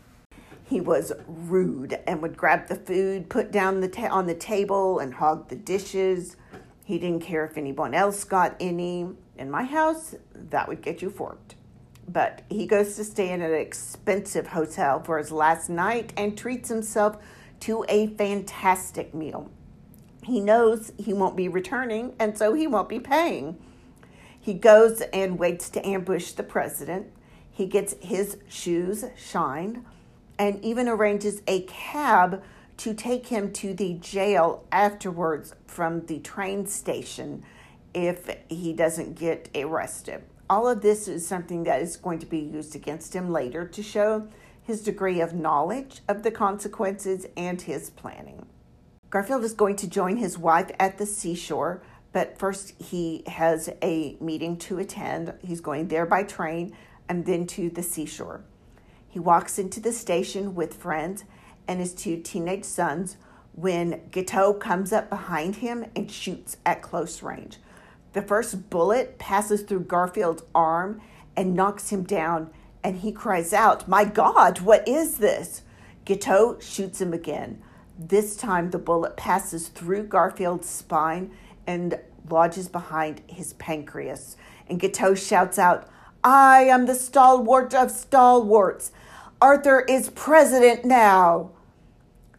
[0.66, 5.00] He was rude and would grab the food, put down the ta- on the table,
[5.00, 6.36] and hog the dishes.
[6.84, 9.08] He didn't care if anyone else got any.
[9.38, 11.56] In my house, that would get you forked.
[12.12, 16.68] But he goes to stay in an expensive hotel for his last night and treats
[16.68, 17.18] himself
[17.62, 19.52] to a fantastic meal.
[20.24, 23.60] He knows he won't be returning, and so he won't be paying.
[24.40, 27.08] He goes and waits to ambush the president.
[27.52, 29.86] He gets his shoes shined
[30.40, 32.42] and even arranges a cab
[32.78, 37.44] to take him to the jail afterwards from the train station
[37.94, 40.24] if he doesn't get arrested.
[40.50, 43.84] All of this is something that is going to be used against him later to
[43.84, 44.28] show
[44.64, 48.48] his degree of knowledge of the consequences and his planning.
[49.12, 51.84] Garfield is going to join his wife at the seashore,
[52.14, 55.34] but first he has a meeting to attend.
[55.44, 56.76] He's going there by train
[57.08, 58.42] and then to the seashore.
[59.08, 61.26] He walks into the station with friends
[61.68, 63.18] and his two teenage sons
[63.54, 67.58] when Guiteau comes up behind him and shoots at close range.
[68.14, 71.02] The first bullet passes through Garfield's arm
[71.36, 72.50] and knocks him down,
[72.84, 75.62] and he cries out, My God, what is this?
[76.06, 77.62] Guiteau shoots him again.
[77.98, 81.32] This time, the bullet passes through Garfield's spine
[81.68, 82.00] and
[82.30, 84.38] lodges behind his pancreas.
[84.68, 85.88] And Guiteau shouts out,
[86.24, 88.92] I am the stalwart of stalwarts.
[89.42, 91.52] Arthur is president now.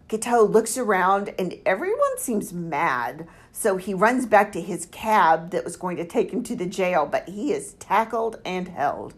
[0.08, 3.28] Guiteau looks around and everyone seems mad.
[3.60, 6.64] So he runs back to his cab that was going to take him to the
[6.64, 9.12] jail, but he is tackled and held.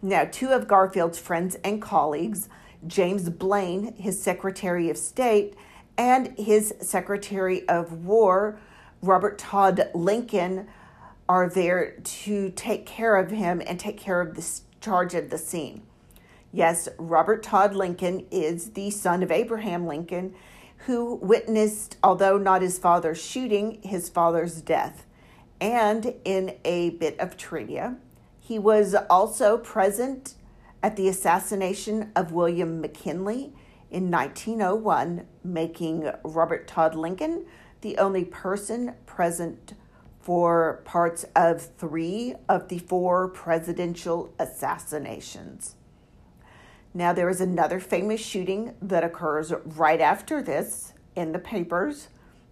[0.00, 2.48] Now, two of Garfield's friends and colleagues,
[2.86, 5.56] James Blaine, his Secretary of State,
[5.96, 8.60] and his Secretary of War,
[9.02, 10.68] Robert Todd Lincoln,
[11.28, 15.38] are there to take care of him and take care of the charge of the
[15.38, 15.82] scene.
[16.52, 20.36] Yes, Robert Todd Lincoln is the son of Abraham Lincoln,
[20.86, 25.06] who witnessed, although not his father's shooting, his father's death.
[25.60, 27.96] And in a bit of trivia,
[28.38, 30.34] he was also present
[30.82, 33.52] at the assassination of William McKinley
[33.90, 37.44] in 1901, making Robert Todd Lincoln
[37.80, 39.74] the only person present
[40.20, 45.74] for parts of three of the four presidential assassinations.
[46.98, 52.08] Now, there is another famous shooting that occurs right after this in the papers.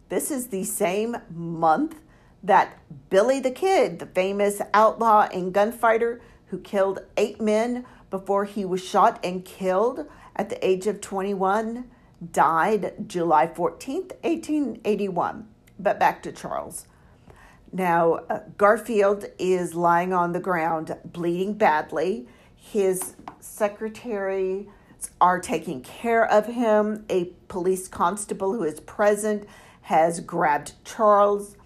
[0.08, 1.96] This is the same month
[2.44, 2.78] that
[3.10, 8.84] Billy the Kid, the famous outlaw and gunfighter who killed eight men before he was
[8.84, 11.90] shot and killed at the age of 21,
[12.30, 15.48] died July 14th, 1881.
[15.76, 16.86] But back to Charles.
[17.72, 22.28] Now, uh, Garfield is lying on the ground, bleeding badly.
[22.72, 24.68] His secretary
[25.20, 27.04] are taking care of him.
[27.08, 29.46] A police constable who is present
[29.82, 31.56] has grabbed Charles.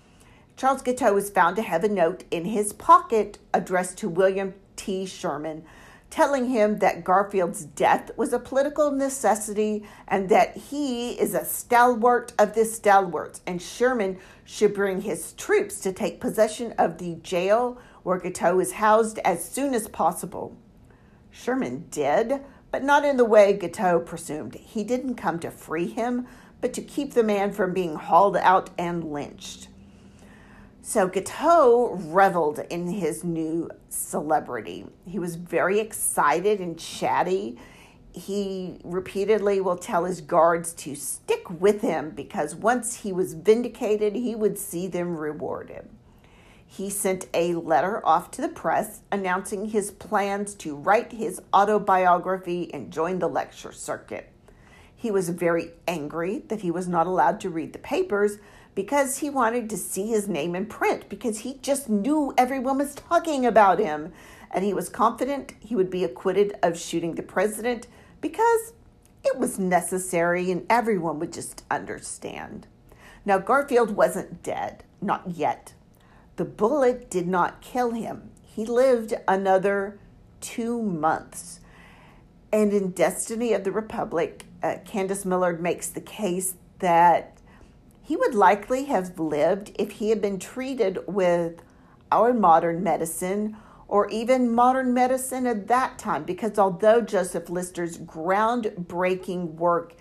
[0.56, 5.06] Charles Guiteau was found to have a note in his pocket addressed to William T.
[5.06, 5.64] Sherman,
[6.10, 12.34] telling him that Garfield's death was a political necessity and that he is a stalwart
[12.38, 17.78] of the stalwarts, and Sherman should bring his troops to take possession of the jail
[18.02, 20.56] where Guiteau is housed as soon as possible.
[21.30, 24.54] Sherman did, but not in the way Guiteau presumed.
[24.54, 26.26] He didn't come to free him,
[26.60, 29.68] but to keep the man from being hauled out and lynched.
[30.82, 34.86] So Guiteau reveled in his new celebrity.
[35.06, 37.58] He was very excited and chatty.
[38.12, 44.14] He repeatedly will tell his guards to stick with him because once he was vindicated,
[44.14, 45.88] he would see them rewarded
[46.72, 52.72] he sent a letter off to the press announcing his plans to write his autobiography
[52.72, 54.30] and join the lecture circuit.
[54.94, 58.38] He was very angry that he was not allowed to read the papers
[58.76, 62.94] because he wanted to see his name in print because he just knew everyone was
[62.94, 64.12] talking about him.
[64.52, 67.88] And he was confident he would be acquitted of shooting the president
[68.20, 68.74] because
[69.24, 72.68] it was necessary and everyone would just understand.
[73.24, 75.74] Now, Garfield wasn't dead, not yet.
[76.40, 78.30] The bullet did not kill him.
[78.40, 79.98] He lived another
[80.40, 81.60] two months.
[82.50, 87.36] And in Destiny of the Republic, uh, Candice Millard makes the case that
[88.00, 91.60] he would likely have lived if he had been treated with
[92.10, 96.24] our modern medicine or even modern medicine at that time.
[96.24, 99.92] Because although Joseph Lister's groundbreaking work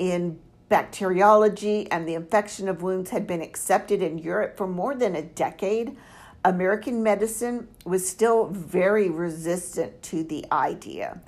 [0.00, 0.40] in
[0.74, 5.22] Bacteriology and the infection of wounds had been accepted in Europe for more than a
[5.22, 5.96] decade.
[6.44, 11.20] American medicine was still very resistant to the idea,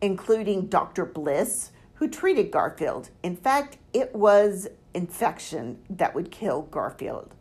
[0.00, 1.04] including Dr.
[1.04, 3.10] Bliss, who treated Garfield.
[3.22, 7.34] In fact, it was infection that would kill Garfield.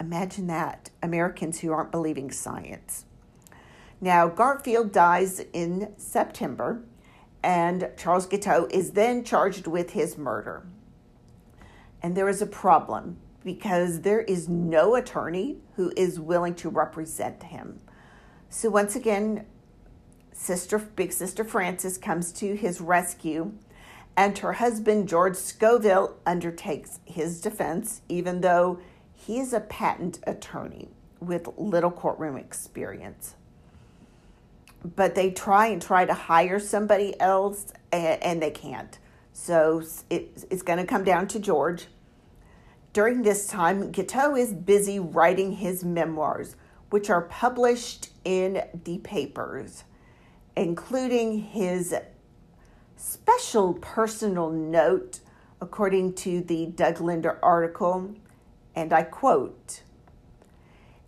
[0.00, 3.04] Imagine that, Americans who aren't believing science.
[4.00, 6.82] Now, Garfield dies in September,
[7.44, 10.64] and Charles Guiteau is then charged with his murder.
[12.02, 17.42] And there is a problem because there is no attorney who is willing to represent
[17.44, 17.80] him.
[18.48, 19.46] So once again,
[20.32, 23.52] sister big sister Frances comes to his rescue
[24.16, 28.80] and her husband George Scoville undertakes his defense even though
[29.14, 30.88] he is a patent attorney
[31.20, 33.36] with little courtroom experience.
[34.96, 38.98] But they try and try to hire somebody else and, and they can't.
[39.42, 41.86] So it, it's going to come down to George.
[42.92, 46.56] During this time, Guiteau is busy writing his memoirs,
[46.90, 49.84] which are published in the papers,
[50.56, 51.94] including his
[53.02, 55.20] Special personal note,
[55.58, 58.14] according to the Doug Linder article,
[58.74, 59.80] and I quote,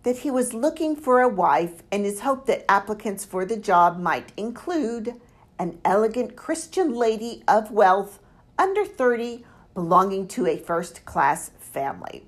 [0.01, 3.99] that he was looking for a wife and his hope that applicants for the job
[3.99, 5.21] might include
[5.59, 8.19] an elegant Christian lady of wealth
[8.63, 9.43] under 30
[9.73, 12.23] belonging to a first class family.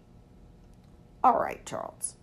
[1.23, 2.15] All right, Charles.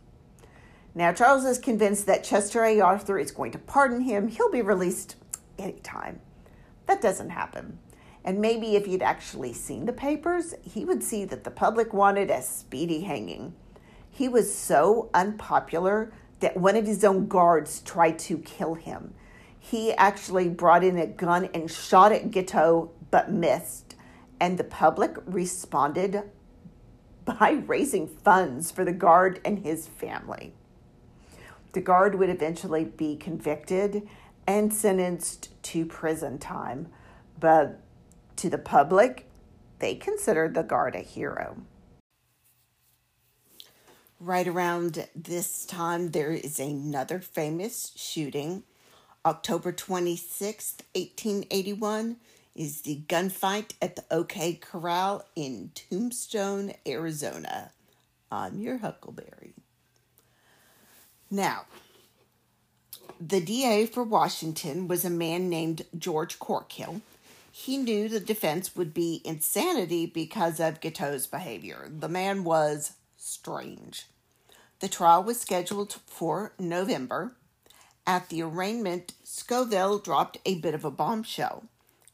[0.94, 2.78] Now, Charles is convinced that Chester A.
[2.78, 4.28] Arthur is going to pardon him.
[4.28, 5.16] He'll be released
[5.58, 6.20] anytime.
[6.84, 7.78] That doesn't happen.
[8.22, 12.30] And maybe if he'd actually seen the papers, he would see that the public wanted
[12.30, 13.54] a speedy hanging.
[14.10, 19.14] He was so unpopular that one of his own guards tried to kill him.
[19.58, 23.91] He actually brought in a gun and shot at Guiteau, but missed.
[24.42, 26.24] And the public responded
[27.24, 30.52] by raising funds for the guard and his family.
[31.74, 34.08] The guard would eventually be convicted
[34.44, 36.88] and sentenced to prison time,
[37.38, 37.78] but
[38.34, 39.30] to the public,
[39.78, 41.58] they considered the guard a hero.
[44.18, 48.64] Right around this time, there is another famous shooting.
[49.24, 52.16] October 26th, 1881,
[52.54, 57.70] is the gunfight at the OK Corral in Tombstone, Arizona.
[58.30, 59.54] I'm your Huckleberry.
[61.30, 61.64] Now,
[63.20, 67.00] the DA for Washington was a man named George Corkhill.
[67.50, 71.88] He knew the defense would be insanity because of Guiteau's behavior.
[71.90, 74.06] The man was strange.
[74.80, 77.36] The trial was scheduled for November.
[78.06, 81.64] At the arraignment, Scoville dropped a bit of a bombshell.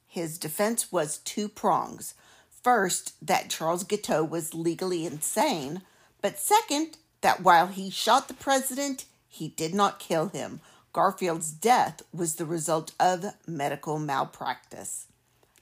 [0.08, 2.14] His defense was two prongs.
[2.62, 5.82] First, that Charles Guiteau was legally insane,
[6.22, 10.60] but second, that while he shot the president, he did not kill him.
[10.94, 15.06] Garfield's death was the result of medical malpractice.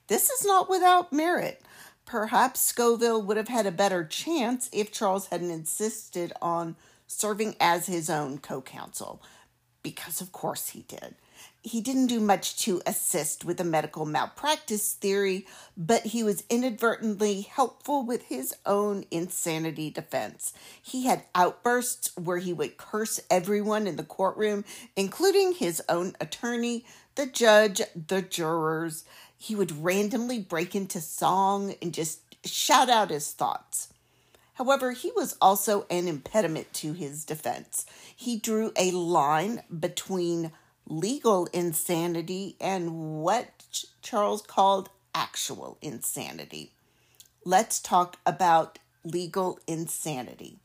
[0.06, 1.60] This is not without merit.
[2.06, 6.76] Perhaps Scoville would have had a better chance if Charles hadn't insisted on
[7.08, 9.20] serving as his own co counsel,
[9.82, 11.16] because of course he did
[11.66, 15.44] he didn't do much to assist with the medical malpractice theory,
[15.76, 20.52] but he was inadvertently helpful with his own insanity defense.
[20.80, 24.64] He had outbursts where he would curse everyone in the courtroom,
[24.94, 26.84] including his own attorney,
[27.16, 29.04] the judge, the jurors.
[29.36, 33.88] He would randomly break into song and just shout out his thoughts.
[34.54, 37.86] However, he was also an impediment to his defense.
[38.14, 40.52] He drew a line between
[40.86, 46.72] legal insanity and what Charles called actual insanity.
[47.44, 50.58] Let's talk about legal insanity.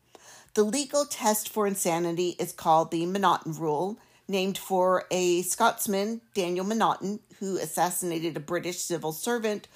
[0.53, 3.97] The legal test for insanity is called the M'Naghten Rule,
[4.27, 9.67] named for a Scotsman, Daniel M'Naghten, who assassinated a British civil servant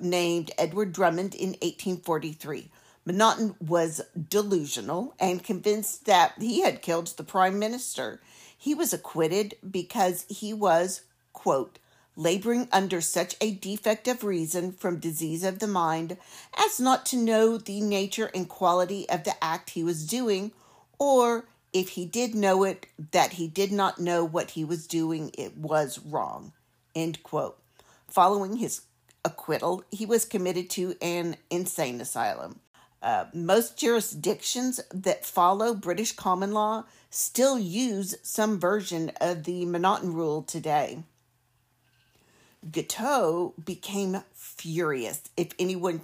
[0.00, 2.70] named Edward Drummond in 1843.
[3.06, 8.20] M'Naghten was delusional and convinced that he had killed the prime minister.
[8.58, 11.02] He was acquitted because he was,
[11.32, 11.78] quote,
[12.16, 16.16] laboring under such a defect of reason from disease of the mind
[16.56, 20.50] as not to know the nature and quality of the act he was doing,
[20.98, 25.30] or if he did know it, that he did not know what he was doing,
[25.38, 26.52] it was wrong.
[26.94, 27.56] End quote.
[28.08, 28.80] Following his
[29.24, 32.58] acquittal, he was committed to an insane asylum.
[33.00, 40.12] Uh, most jurisdictions that follow British common law still use some version of the M'Naghten
[40.12, 40.98] rule today.
[42.72, 46.00] Guiteau became furious if anyone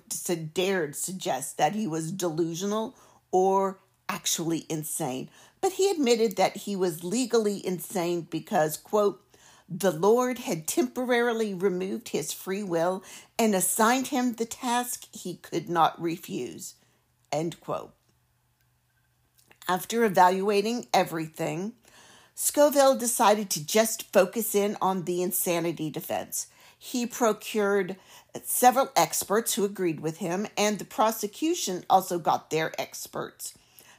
[0.55, 2.95] dared suggest that he was delusional
[3.33, 5.29] or actually insane,
[5.61, 9.21] but he admitted that he was legally insane because, quote,
[9.69, 13.03] the Lord had temporarily removed his free will
[13.37, 16.75] and assigned him the task he could not refuse.
[17.35, 17.93] End quote.
[19.69, 21.73] After evaluating everything,
[22.37, 26.47] Scoville decided to just focus in on the insanity defense.
[26.79, 27.97] He procured
[28.45, 33.55] several experts who agreed with him, and the prosecution also got their experts.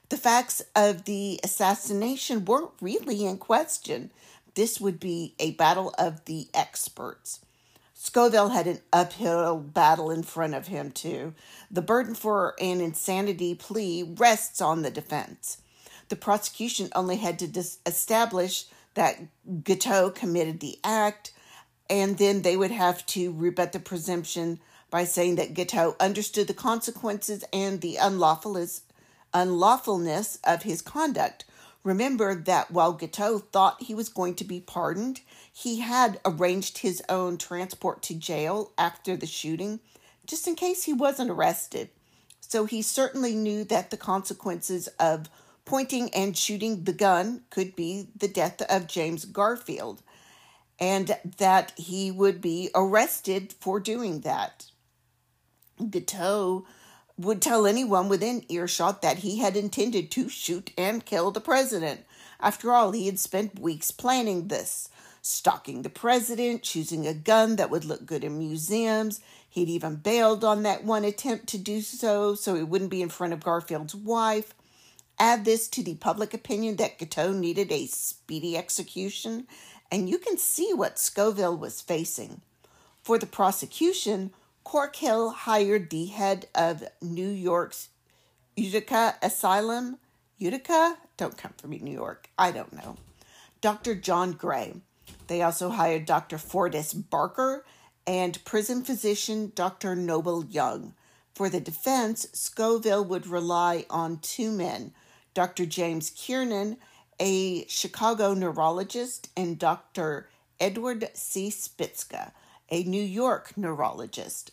[0.07, 4.11] The facts of the assassination weren't really in question.
[4.53, 7.41] This would be a battle of the experts.
[8.05, 11.33] Scoville had an uphill battle in front of him, too.
[11.71, 15.57] The burden for an insanity plea rests on the defense.
[16.09, 19.21] The prosecution only had to dis- establish that
[19.63, 21.31] Guiteau committed the act,
[21.89, 24.59] and then they would have to rebut the presumption
[24.91, 28.81] by saying that Guiteau understood the consequences and the unlawfulness,
[30.43, 31.45] of his conduct.
[31.83, 35.21] Remember that while Guiteau thought he was going to be pardoned,
[35.57, 39.79] he had arranged his own transport to jail after the shooting,
[40.27, 41.89] just in case he wasn't arrested.
[42.41, 45.29] So he certainly knew that the consequences of
[45.63, 50.01] pointing and shooting the gun could be the death of James Garfield,
[50.77, 54.65] and that he would be arrested for doing that.
[55.89, 56.65] Guiteau
[57.17, 62.01] would tell anyone within earshot that he had intended to shoot and kill the president.
[62.41, 64.89] After all, he had spent weeks planning this,
[65.27, 69.19] stalking the president, choosing a gun that would look good in museums.
[69.49, 73.09] He'd even bailed on that one attempt to do so so he wouldn't be in
[73.09, 74.53] front of Garfield's wife.
[75.17, 79.47] Add this to the public opinion that Guiteau needed a speedy execution,
[79.91, 82.41] and you can see what Scoville was facing.
[83.01, 84.31] For the prosecution,
[84.63, 87.89] Corkhill hired the head of New York's
[88.55, 89.97] Utica Asylum.
[90.37, 90.97] Utica?
[91.17, 92.29] Don't come for me, New York.
[92.37, 92.97] I don't know.
[93.61, 93.95] Dr.
[93.95, 94.75] John Gray.
[95.27, 96.37] They also hired Dr.
[96.37, 97.65] Fordyce Barker
[98.07, 99.95] and prison physician Dr.
[99.95, 100.93] Noble Young.
[101.33, 104.93] For the defense, Scoville would rely on two men
[105.33, 105.65] Dr.
[105.65, 106.77] James Kiernan,
[107.19, 110.29] a Chicago neurologist, and Dr.
[110.59, 111.49] Edward C.
[111.49, 112.31] Spitzka,
[112.69, 114.51] a New York neurologist.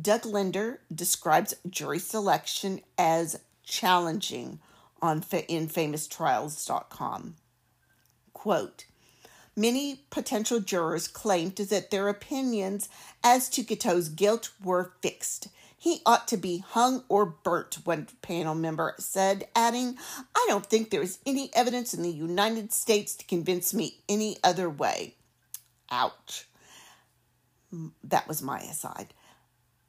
[0.00, 4.58] Doug Linder describes jury selection as challenging
[5.00, 5.18] on
[5.48, 7.36] in famoustrials.com.
[8.32, 8.86] Quote,
[9.54, 12.88] Many potential jurors claimed that their opinions
[13.22, 15.48] as to Guiteau's guilt were fixed
[15.82, 19.98] he ought to be hung or burnt, one panel member said, adding,
[20.32, 24.36] I don't think there is any evidence in the United States to convince me any
[24.44, 25.16] other way.
[25.90, 26.46] Ouch.
[28.04, 29.12] That was my aside.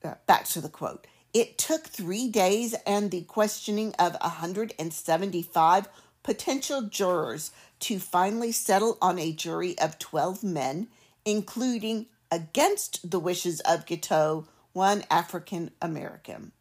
[0.03, 1.05] Uh, back to the quote.
[1.31, 5.87] It took three days and the questioning of 175
[6.23, 7.51] potential jurors
[7.81, 10.87] to finally settle on a jury of 12 men,
[11.25, 16.51] including, against the wishes of Guiteau, one African American.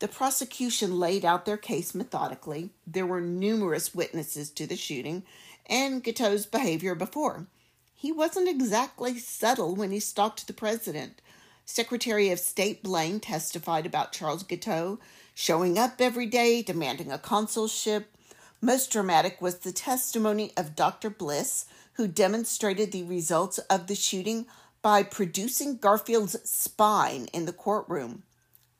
[0.00, 2.70] The prosecution laid out their case methodically.
[2.86, 5.24] There were numerous witnesses to the shooting
[5.66, 7.46] and Guiteau's behavior before.
[7.94, 11.20] He wasn't exactly subtle when he stalked the president.
[11.66, 14.98] Secretary of State Blaine testified about Charles Guiteau
[15.34, 18.16] showing up every day, demanding a consulship.
[18.62, 21.08] Most dramatic was the testimony of Dr.
[21.08, 24.46] Bliss, who demonstrated the results of the shooting
[24.82, 28.22] by producing Garfield's spine in the courtroom.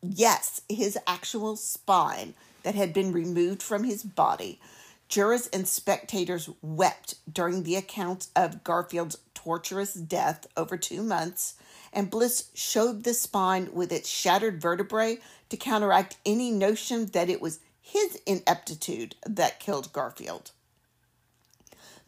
[0.03, 4.61] Yes, his actual spine that had been removed from his body.
[5.09, 11.55] Jurors and spectators wept during the account of Garfield's torturous death over two months,
[11.91, 15.18] and Bliss showed the spine with its shattered vertebrae
[15.49, 20.53] to counteract any notion that it was his ineptitude that killed Garfield.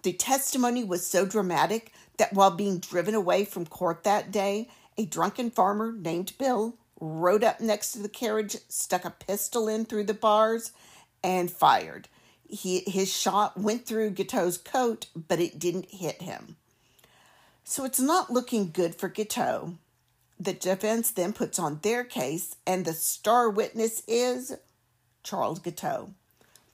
[0.03, 4.69] The testimony was so dramatic that while being driven away from court that day,
[4.99, 9.85] a drunken farmer named Bill rode up next to the carriage, stuck a pistol in
[9.85, 10.73] through the bars,
[11.23, 12.09] and fired.
[12.49, 16.57] He, his shot went through Guiteau's coat, but it didn't hit him.
[17.65, 19.79] So it's not looking good for Guiteau.
[20.39, 24.57] The defense then puts on their case, and the star witness is
[25.23, 26.15] Charles Guiteau.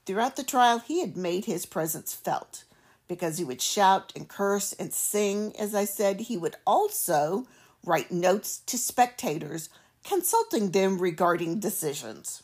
[0.06, 2.64] Throughout the trial, he had made his presence felt
[3.08, 5.54] because he would shout and curse and sing.
[5.58, 7.46] As I said, he would also
[7.84, 9.68] write notes to spectators,
[10.04, 12.42] consulting them regarding decisions.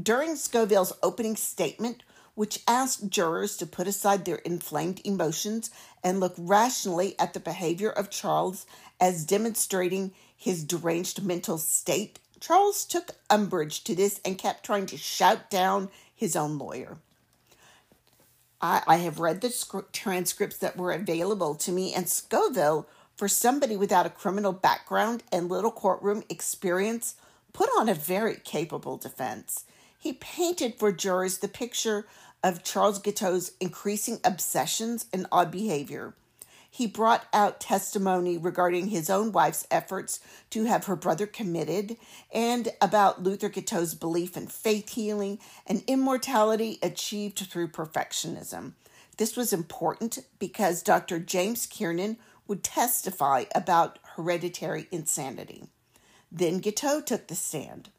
[0.00, 2.02] During Scoville's opening statement,
[2.34, 5.70] which asked jurors to put aside their inflamed emotions
[6.04, 8.64] and look rationally at the behavior of Charles
[9.00, 14.96] as demonstrating his deranged mental state, Charles took umbrage to this and kept trying to
[14.96, 16.98] shout down his own lawyer.
[18.60, 22.86] I, I have read the sc- transcripts that were available to me, and Scoville,
[23.16, 27.14] for somebody without a criminal background and little courtroom experience,
[27.52, 29.64] put on a very capable defense.
[29.98, 32.06] He painted for jurors the picture
[32.42, 36.14] of Charles Guiteau's increasing obsessions and odd behavior
[36.70, 41.96] he brought out testimony regarding his own wife's efforts to have her brother committed
[42.32, 48.72] and about Luther Guiteau's belief in faith healing and immortality achieved through perfectionism.
[49.16, 51.18] This was important because Dr.
[51.18, 55.64] James Kiernan would testify about hereditary insanity.
[56.30, 57.90] Then Guiteau took the stand.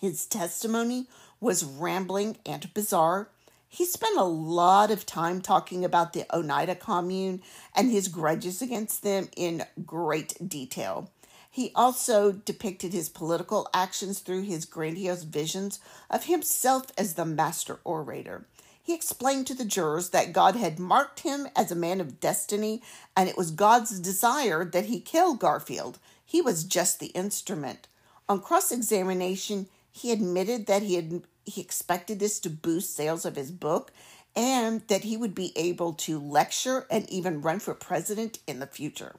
[0.00, 1.08] His testimony
[1.40, 3.28] was rambling and bizarre
[3.72, 7.40] he spent a lot of time talking about the Oneida Commune
[7.74, 11.10] and his grudges against them in great detail.
[11.50, 17.80] He also depicted his political actions through his grandiose visions of himself as the master
[17.82, 18.44] orator.
[18.82, 22.82] He explained to the jurors that God had marked him as a man of destiny,
[23.16, 25.98] and it was God's desire that he kill Garfield.
[26.22, 27.88] He was just the instrument.
[28.28, 33.36] On cross examination, he admitted that he had he expected this to boost sales of
[33.36, 33.92] his book
[34.34, 38.66] and that he would be able to lecture and even run for president in the
[38.66, 39.16] future.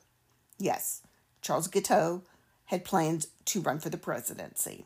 [0.58, 1.02] Yes,
[1.42, 2.24] Charles Guiteau
[2.66, 4.86] had plans to run for the presidency.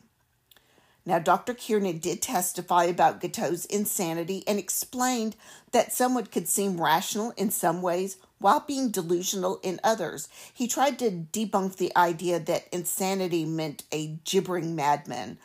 [1.06, 1.54] Now, Dr.
[1.54, 5.36] Kiernan did testify about Guiteau's insanity and explained
[5.72, 10.28] that someone could seem rational in some ways while being delusional in others.
[10.52, 15.38] He tried to debunk the idea that insanity meant a gibbering madman,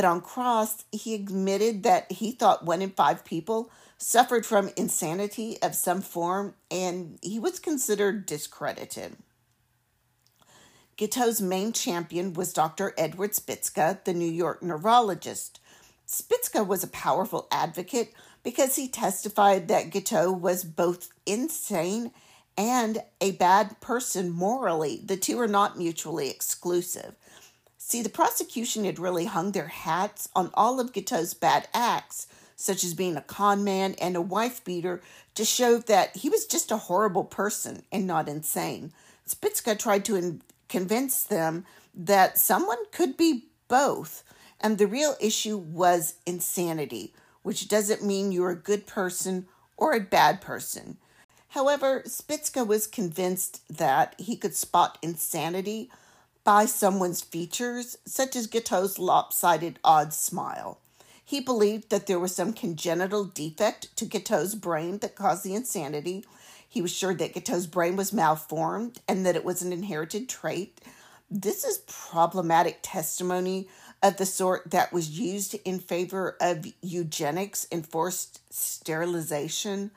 [0.00, 5.60] but on cross, he admitted that he thought one in five people suffered from insanity
[5.60, 9.18] of some form, and he was considered discredited.
[10.96, 12.94] Guiteau's main champion was Dr.
[12.96, 15.60] Edward Spitzka, the New York neurologist.
[16.08, 22.10] Spitzka was a powerful advocate because he testified that Guiteau was both insane
[22.56, 25.02] and a bad person morally.
[25.04, 27.16] The two are not mutually exclusive.
[27.90, 32.84] See, the prosecution had really hung their hats on all of Guiteau's bad acts, such
[32.84, 35.02] as being a con man and a wife beater,
[35.34, 38.92] to show that he was just a horrible person and not insane.
[39.26, 40.38] Spitzka tried to
[40.68, 44.22] convince them that someone could be both.
[44.60, 47.12] And the real issue was insanity,
[47.42, 50.96] which doesn't mean you're a good person or a bad person.
[51.48, 55.90] However, Spitzka was convinced that he could spot insanity
[56.44, 60.78] by someone's features, such as Guiteau's lopsided odd smile.
[61.24, 66.24] He believed that there was some congenital defect to Guiteau's brain that caused the insanity,
[66.70, 70.80] he was sure that Guiteau's brain was malformed and that it was an inherited trait.
[71.28, 73.68] This is problematic testimony
[74.00, 79.90] of the sort that was used in favor of eugenics and forced sterilization.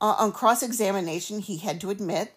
[0.00, 2.32] Uh, on cross examination, he had to admit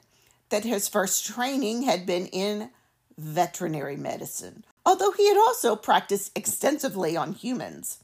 [0.50, 2.72] that his first training had been in
[3.20, 8.00] veterinary medicine, although he had also practiced extensively on humans.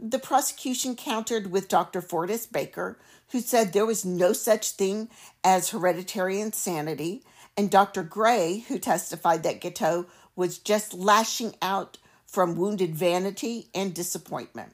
[0.00, 2.02] The prosecution countered with Dr.
[2.02, 2.98] Fordyce Baker,
[3.30, 5.08] who said there was no such thing
[5.44, 7.22] as hereditary insanity,
[7.56, 8.02] and Dr.
[8.02, 14.72] Gray, who testified that Guiteau was just lashing out from wounded vanity and disappointment.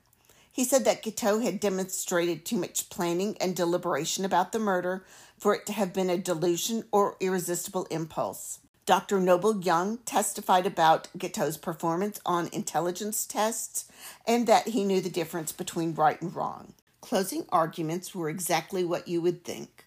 [0.50, 5.04] He said that Guiteau had demonstrated too much planning and deliberation about the murder
[5.38, 8.59] for it to have been a delusion or irresistible impulse.
[8.86, 9.20] Dr.
[9.20, 13.86] Noble Young testified about Guiteau's performance on intelligence tests
[14.26, 16.74] and that he knew the difference between right and wrong.
[17.00, 19.86] Closing arguments were exactly what you would think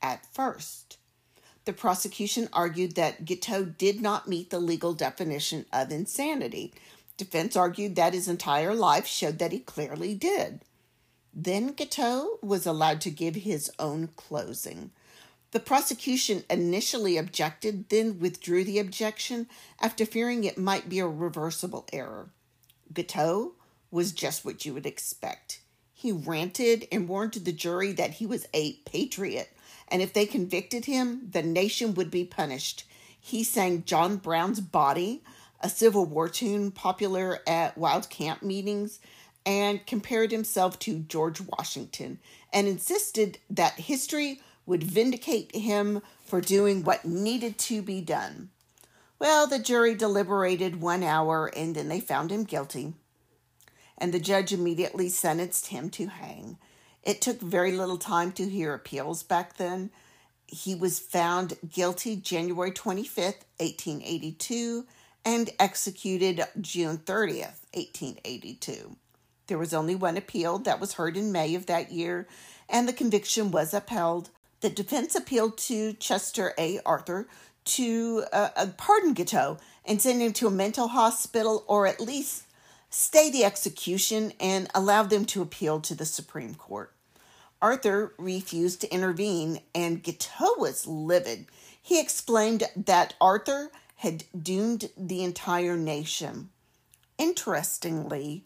[0.00, 0.98] at first.
[1.64, 6.72] The prosecution argued that Guiteau did not meet the legal definition of insanity.
[7.16, 10.60] Defense argued that his entire life showed that he clearly did.
[11.34, 14.92] Then Guiteau was allowed to give his own closing.
[15.50, 19.48] The prosecution initially objected, then withdrew the objection
[19.80, 22.30] after fearing it might be a reversible error.
[22.92, 23.52] Guiteau
[23.90, 25.60] was just what you would expect.
[25.94, 29.50] He ranted and warned the jury that he was a patriot,
[29.88, 32.84] and if they convicted him, the nation would be punished.
[33.18, 35.24] He sang John Brown's Body,
[35.60, 39.00] a Civil War tune popular at wild camp meetings,
[39.44, 42.18] and compared himself to George Washington
[42.52, 48.50] and insisted that history would vindicate him for doing what needed to be done.
[49.18, 52.92] Well, the jury deliberated one hour and then they found him guilty.
[53.96, 56.58] And the judge immediately sentenced him to hang.
[57.02, 59.90] It took very little time to hear appeals back then.
[60.46, 64.84] He was found guilty January 25th, 1882,
[65.24, 68.96] and executed June 30th, 1882.
[69.46, 72.28] There was only one appeal that was heard in May of that year,
[72.68, 74.28] and the conviction was upheld.
[74.60, 76.80] The defense appealed to Chester A.
[76.84, 77.28] Arthur
[77.64, 82.44] to uh, pardon Guiteau and send him to a mental hospital or at least
[82.90, 86.92] stay the execution and allow them to appeal to the Supreme Court.
[87.60, 91.46] Arthur refused to intervene and Guiteau was livid.
[91.80, 96.50] He explained that Arthur had doomed the entire nation.
[97.18, 98.44] Interestingly,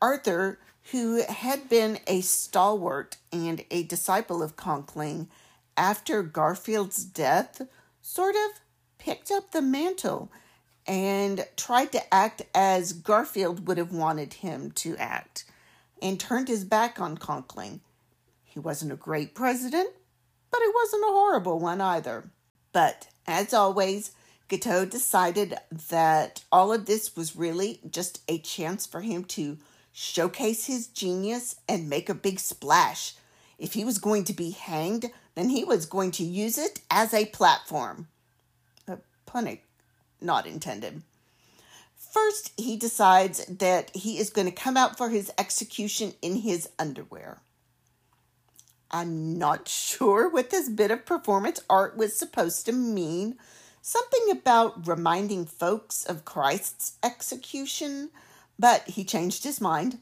[0.00, 0.58] Arthur
[0.90, 5.28] who had been a stalwart and a disciple of Conkling
[5.76, 7.62] after Garfield's death,
[8.00, 8.60] sort of
[8.98, 10.30] picked up the mantle
[10.86, 15.44] and tried to act as Garfield would have wanted him to act
[16.00, 17.80] and turned his back on Conkling.
[18.44, 19.90] He wasn't a great president,
[20.50, 22.30] but he wasn't a horrible one either.
[22.72, 24.10] But as always,
[24.48, 25.56] Guiteau decided
[25.88, 29.58] that all of this was really just a chance for him to
[29.92, 33.14] showcase his genius, and make a big splash.
[33.58, 37.14] If he was going to be hanged, then he was going to use it as
[37.14, 38.08] a platform.
[38.88, 39.58] A pun
[40.20, 41.02] not intended.
[41.96, 46.68] First, he decides that he is going to come out for his execution in his
[46.78, 47.38] underwear.
[48.90, 53.38] I'm not sure what this bit of performance art was supposed to mean.
[53.80, 58.10] Something about reminding folks of Christ's execution,
[58.62, 59.98] but he changed his mind.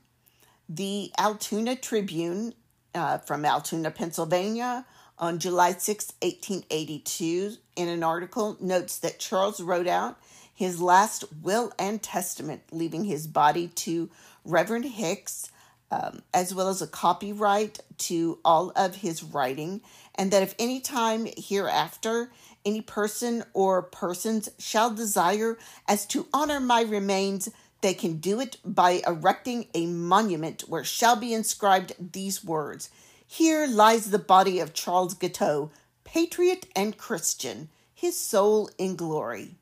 [0.68, 2.52] The Altoona Tribune
[2.94, 4.84] uh, from Altoona, Pennsylvania,
[5.18, 10.18] on July 6, 1882, in an article, notes that Charles wrote out
[10.52, 14.10] his last will and testament, leaving his body to
[14.44, 15.50] Reverend Hicks,
[15.90, 19.80] um, as well as a copyright to all of his writing,
[20.16, 22.30] and that if any time hereafter
[22.66, 25.56] any person or persons shall desire
[25.88, 27.48] as to honor my remains,
[27.80, 32.90] they can do it by erecting a monument where shall be inscribed these words
[33.26, 35.70] Here lies the body of Charles Guiteau,
[36.04, 39.56] patriot and Christian, his soul in glory.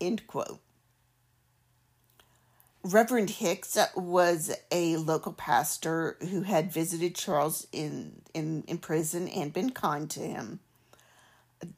[0.00, 0.60] End quote.
[2.84, 9.52] Reverend Hicks was a local pastor who had visited Charles in, in, in prison and
[9.52, 10.58] been kind to him.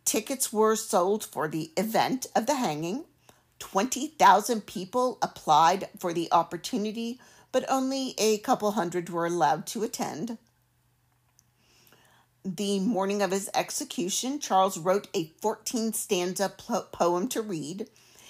[0.06, 3.04] Tickets were sold for the event of the hanging
[3.64, 7.18] 20,000 people applied for the opportunity,
[7.50, 10.36] but only a couple hundred were allowed to attend.
[12.44, 17.88] The morning of his execution, Charles wrote a 14 stanza poem to read.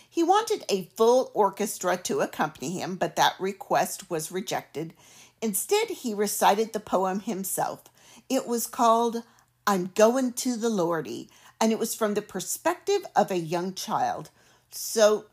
[0.09, 4.95] He wanted a full orchestra to accompany him, but that request was rejected.
[5.43, 7.83] Instead, he recited the poem himself.
[8.29, 9.25] It was called
[9.67, 11.29] I'm Going to the Lordy,
[11.61, 14.31] and it was from the perspective of a young child.
[14.77, 15.27] So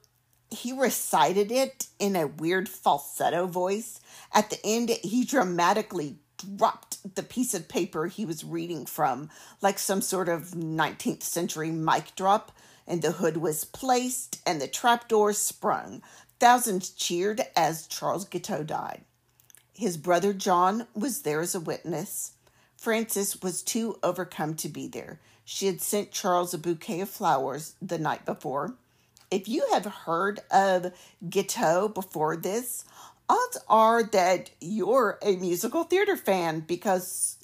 [0.52, 4.00] he recited it in a weird falsetto voice.
[4.34, 9.30] At the end, he dramatically dropped the piece of paper he was reading from,
[9.62, 12.52] like some sort of 19th century mic drop,
[12.86, 16.04] and the hood was placed and the trapdoor sprung.
[16.40, 19.06] Thousands cheered as Charles Guiteau died.
[19.74, 22.34] His brother John was there as a witness.
[22.76, 25.20] Frances was too overcome to be there.
[25.46, 28.76] She had sent Charles a bouquet of flowers the night before
[29.32, 30.94] if you have heard of
[31.28, 32.84] Guiteau before this,
[33.30, 37.38] odds are that you're a musical theater fan because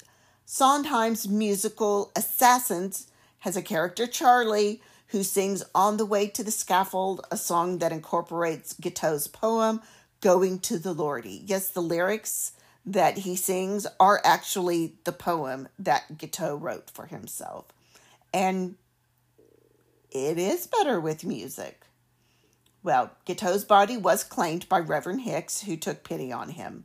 [0.44, 3.08] Sondheim's musical Assassins
[3.40, 7.92] has a character, Charlie, who sings On the Way to the Scaffold, a song that
[7.92, 9.80] incorporates Guiteau's poem,
[10.20, 11.42] Going to the Lordy.
[11.46, 12.52] Yes, the lyrics
[12.84, 17.66] that he sings are actually the poem that Guiteau wrote for himself.
[18.34, 18.74] And
[20.10, 21.82] it is better with music.
[22.82, 26.84] Well, Guiteau's body was claimed by Reverend Hicks, who took pity on him.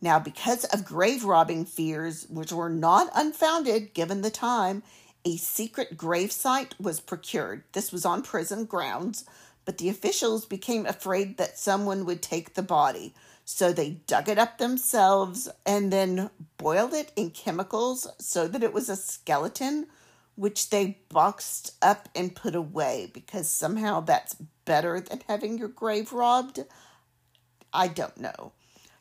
[0.00, 4.82] Now, because of grave robbing fears, which were not unfounded given the time,
[5.24, 7.64] a secret grave site was procured.
[7.72, 9.24] This was on prison grounds,
[9.64, 13.14] but the officials became afraid that someone would take the body.
[13.44, 18.72] So they dug it up themselves and then boiled it in chemicals so that it
[18.72, 19.86] was a skeleton
[20.34, 26.12] which they boxed up and put away because somehow that's better than having your grave
[26.12, 26.60] robbed.
[27.72, 28.52] I don't know.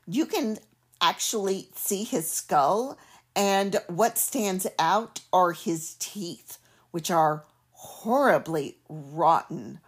[0.07, 0.59] You can
[1.01, 2.97] actually see his skull,
[3.35, 6.57] and what stands out are his teeth,
[6.91, 9.79] which are horribly rotten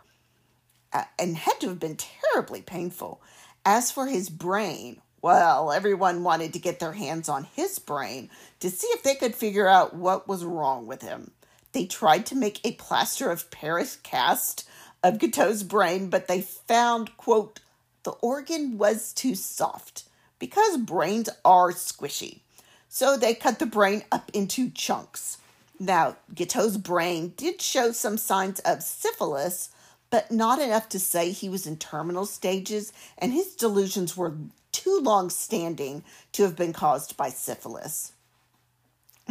[0.94, 3.22] uh, and had to have been terribly painful.
[3.66, 8.70] As for his brain, well, everyone wanted to get their hands on his brain to
[8.70, 11.32] see if they could figure out what was wrong with him.
[11.74, 14.68] They tried to make a plaster of Paris cast
[15.04, 17.60] of Guiteau's brain, but they found, quote,
[18.04, 20.04] the organ was too soft
[20.40, 22.40] because brains are squishy.
[22.90, 25.38] So they cut the brain up into chunks.
[25.80, 29.70] Now, Guiteau's brain did show some signs of syphilis,
[30.10, 34.36] but not enough to say he was in terminal stages, and his delusions were
[34.72, 38.14] too long standing to have been caused by syphilis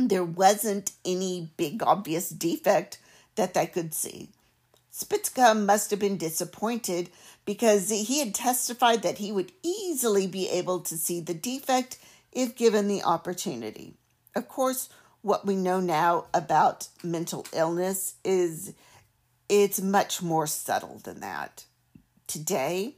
[0.09, 2.99] there wasn't any big obvious defect
[3.37, 4.31] that they could see.
[4.93, 7.11] Spitzka must have been disappointed
[7.45, 11.99] because he had testified that he would easily be able to see the defect
[12.33, 13.95] if given the opportunity.
[14.35, 14.89] Of course,
[15.23, 18.73] what we know now about mental illness is
[19.49, 21.65] it's much more subtle than that.
[22.27, 22.95] Today,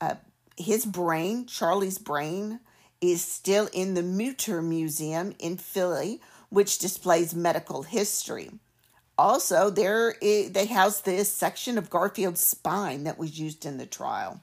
[0.00, 0.16] uh,
[0.56, 2.60] his brain, Charlie's brain,
[3.00, 8.50] is still in the Mutter Museum in Philly, which displays medical history.
[9.18, 13.86] Also, there is, they house this section of Garfield's spine that was used in the
[13.86, 14.40] trial.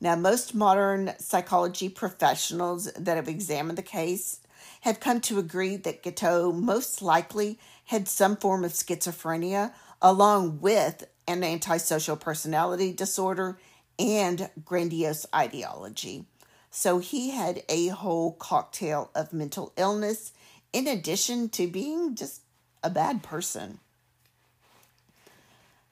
[0.00, 4.40] Now, most modern psychology professionals that have examined the case
[4.82, 9.72] have come to agree that Guiteau most likely had some form of schizophrenia
[10.02, 13.58] along with an antisocial personality disorder
[13.98, 16.24] and grandiose ideology.
[16.70, 20.32] So he had a whole cocktail of mental illness
[20.72, 22.42] in addition to being just
[22.82, 23.78] a bad person.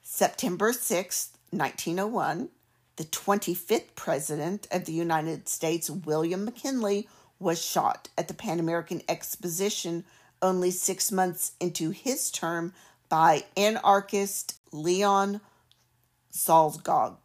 [0.03, 2.49] September 6th, 1901,
[2.97, 9.01] the 25th President of the United States, William McKinley, was shot at the Pan American
[9.09, 10.05] Exposition
[10.41, 12.73] only six months into his term
[13.09, 15.41] by anarchist Leon
[16.31, 17.17] Czolgosz.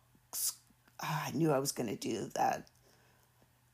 [1.03, 2.69] Ah, I knew I was going to do that.